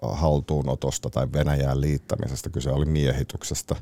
haltuunotosta 0.03 1.11
tai 1.11 1.27
Venäjään 1.33 1.81
liittämisestä. 1.81 2.51
Kyse 2.51 2.71
oli 2.71 2.85
miehityksestä 2.85 3.77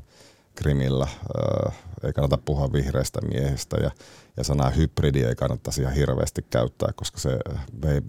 Krimillä. 0.55 1.07
Äh, 1.07 1.73
ei 2.03 2.13
kannata 2.13 2.37
puhua 2.37 2.73
vihreistä 2.73 3.21
miehistä 3.21 3.77
ja, 3.77 3.91
ja 4.37 4.43
sanaa 4.43 4.69
hybridi 4.69 5.23
ei 5.23 5.35
kannattaisi 5.35 5.81
ihan 5.81 5.93
hirveästi 5.93 6.45
käyttää, 6.49 6.89
koska 6.95 7.19
se 7.19 7.39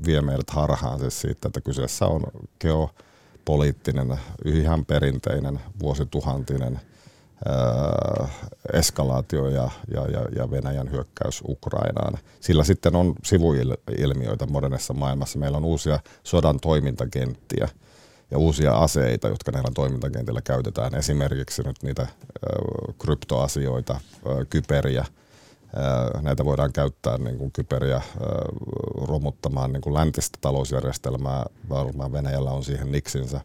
vie 0.06 0.20
meidät 0.20 0.50
harhaan 0.50 1.00
siis 1.00 1.20
siitä, 1.20 1.48
että 1.48 1.60
kyseessä 1.60 2.06
on 2.06 2.22
geopoliittinen, 2.60 4.18
ihan 4.44 4.86
perinteinen, 4.86 5.60
vuosituhantinen– 5.80 6.80
eskalaatio 8.72 9.48
ja, 9.48 9.70
ja, 9.94 10.06
ja, 10.06 10.20
ja 10.36 10.50
Venäjän 10.50 10.90
hyökkäys 10.90 11.42
Ukrainaan. 11.48 12.18
Sillä 12.40 12.64
sitten 12.64 12.96
on 12.96 13.14
sivuilmiöitä 13.24 14.46
modernissa 14.46 14.94
maailmassa. 14.94 15.38
Meillä 15.38 15.56
on 15.56 15.64
uusia 15.64 15.98
sodan 16.22 16.60
toimintakenttiä 16.60 17.68
ja 18.30 18.38
uusia 18.38 18.72
aseita, 18.72 19.28
jotka 19.28 19.52
näillä 19.52 19.70
toimintakentillä 19.74 20.42
käytetään. 20.42 20.94
Esimerkiksi 20.94 21.62
nyt 21.62 21.82
niitä 21.82 22.02
äh, 22.02 22.08
kryptoasioita, 22.98 23.92
äh, 23.94 24.00
kyperiä. 24.50 25.00
Äh, 25.00 26.22
näitä 26.22 26.44
voidaan 26.44 26.72
käyttää 26.72 27.18
niin 27.18 27.38
kuin 27.38 27.52
kyperiä 27.52 27.96
äh, 27.96 28.04
romuttamaan 29.08 29.72
niin 29.72 29.80
kuin 29.80 29.94
läntistä 29.94 30.38
talousjärjestelmää. 30.40 31.44
Varmaan 31.68 32.12
Venäjällä 32.12 32.50
on 32.50 32.64
siihen 32.64 32.92
niksinsä 32.92 33.40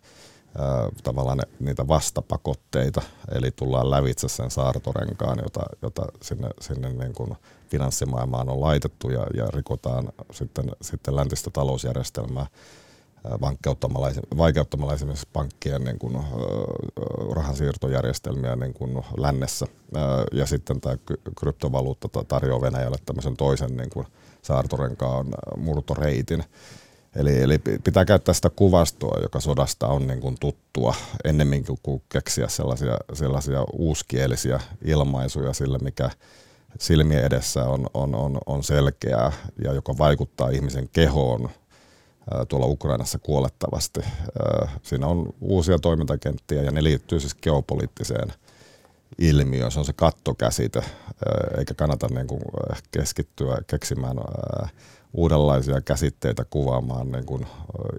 tavallaan 1.03 1.37
ne, 1.37 1.43
niitä 1.59 1.87
vastapakotteita, 1.87 3.01
eli 3.31 3.51
tullaan 3.51 3.91
lävitse 3.91 4.29
sen 4.29 4.51
saartorenkaan, 4.51 5.39
jota, 5.43 5.61
jota 5.81 6.05
sinne, 6.21 6.49
sinne 6.61 6.93
niin 6.93 7.13
kuin 7.13 7.33
finanssimaailmaan 7.69 8.49
on 8.49 8.61
laitettu 8.61 9.09
ja, 9.09 9.25
ja 9.33 9.47
rikotaan 9.53 10.09
sitten, 10.31 10.71
sitten 10.81 11.15
läntistä 11.15 11.49
talousjärjestelmää 11.49 12.45
vaikeuttamalla, 13.41 14.11
vaikeuttamalla 14.37 14.93
esimerkiksi 14.93 15.27
pankkien 15.33 15.83
niin 15.83 15.99
kuin, 15.99 16.17
rahansiirtojärjestelmiä 17.31 18.55
niin 18.55 18.73
kuin 18.73 19.03
lännessä. 19.17 19.65
Ja 20.31 20.45
sitten 20.45 20.81
tämä 20.81 20.97
kryptovaluutta 21.39 22.23
tarjoaa 22.23 22.61
Venäjälle 22.61 22.97
tämmöisen 23.05 23.37
toisen 23.37 23.77
niin 23.77 23.89
kuin 23.89 24.07
saartorenkaan 24.41 25.27
murtoreitin. 25.57 26.43
Eli, 27.15 27.41
eli 27.41 27.60
pitää 27.84 28.06
käyttää 28.06 28.34
sitä 28.34 28.50
kuvastoa, 28.50 29.19
joka 29.21 29.39
sodasta 29.39 29.88
on 29.88 30.08
niin 30.08 30.21
kuin 30.21 30.38
tuttua, 30.39 30.95
ennemmin 31.24 31.65
kuin 31.84 32.02
keksiä 32.10 32.47
sellaisia, 32.47 32.97
sellaisia 33.13 33.65
uuskielisiä 33.74 34.60
ilmaisuja 34.86 35.54
sille, 35.54 35.78
mikä 35.78 36.10
silmien 36.80 37.26
edessä 37.26 37.63
on, 37.63 37.88
on, 37.93 38.15
on, 38.15 38.38
on 38.45 38.63
selkeää 38.63 39.32
ja 39.63 39.74
joka 39.74 39.97
vaikuttaa 39.97 40.50
ihmisen 40.50 40.89
kehoon 40.93 41.50
tuolla 42.50 42.65
Ukrainassa 42.65 43.19
kuolettavasti. 43.19 44.00
Siinä 44.84 45.08
on 45.08 45.34
uusia 45.41 45.80
toimintakenttiä 45.80 46.62
ja 46.62 46.71
ne 46.71 46.84
liittyy 46.84 47.19
siis 47.19 47.36
geopoliittiseen 47.36 48.34
ilmiöön. 49.17 49.71
Se 49.71 49.80
on 49.80 49.86
se 49.86 49.93
kattokäsite, 49.93 50.84
eikä 51.58 51.74
kannata 51.74 52.08
niin 52.08 52.28
kuin 52.28 52.41
keskittyä 52.91 53.58
keksimään 53.67 54.17
uudenlaisia 55.13 55.82
käsitteitä 55.82 56.45
kuvaamaan 56.50 57.12
niin 57.12 57.26
kuin 57.26 57.45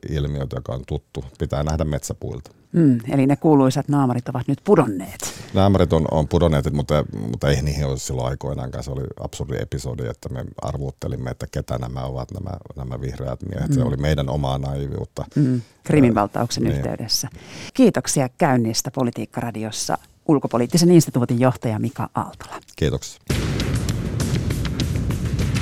ilmiöitä, 0.08 0.56
joka 0.56 0.72
on 0.72 0.82
tuttu. 0.86 1.24
Pitää 1.38 1.62
nähdä 1.62 1.84
metsäpuilta. 1.84 2.50
Mm, 2.72 2.98
eli 3.08 3.26
ne 3.26 3.36
kuuluisat 3.36 3.88
naamarit 3.88 4.28
ovat 4.28 4.48
nyt 4.48 4.58
pudonneet. 4.64 5.20
Naamarit 5.54 5.92
on, 5.92 6.06
on 6.10 6.28
pudonneet, 6.28 6.72
mutta, 6.72 7.04
mutta 7.30 7.50
ei 7.50 7.62
niihin 7.62 7.86
ole 7.86 7.98
silloin 7.98 8.28
aikoinaankaan. 8.28 8.84
Se 8.84 8.90
oli 8.90 9.02
absurdi 9.20 9.56
episodi, 9.60 10.06
että 10.06 10.28
me 10.28 10.44
arvuuttelimme, 10.62 11.30
että 11.30 11.46
ketä 11.50 11.78
nämä 11.78 12.00
ovat 12.00 12.30
nämä, 12.30 12.50
nämä 12.76 13.00
vihreät 13.00 13.40
miehet. 13.48 13.68
Mm. 13.68 13.74
Se 13.74 13.82
oli 13.82 13.96
meidän 13.96 14.28
omaa 14.28 14.58
naiviutta. 14.58 15.24
Mm, 15.36 15.60
Krimin 15.84 16.14
valtauksen 16.14 16.62
niin. 16.62 16.76
yhteydessä. 16.76 17.28
Kiitoksia 17.74 18.28
käynnistä 18.28 18.90
Politiikka-radiossa 18.90 19.98
ulkopoliittisen 20.28 20.90
instituutin 20.90 21.40
johtaja 21.40 21.78
Mika 21.78 22.08
Aaltola. 22.14 22.60
Kiitoksia. 22.76 23.20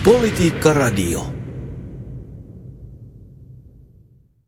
Politiikka 0.04 0.72
Radio. 0.72 1.39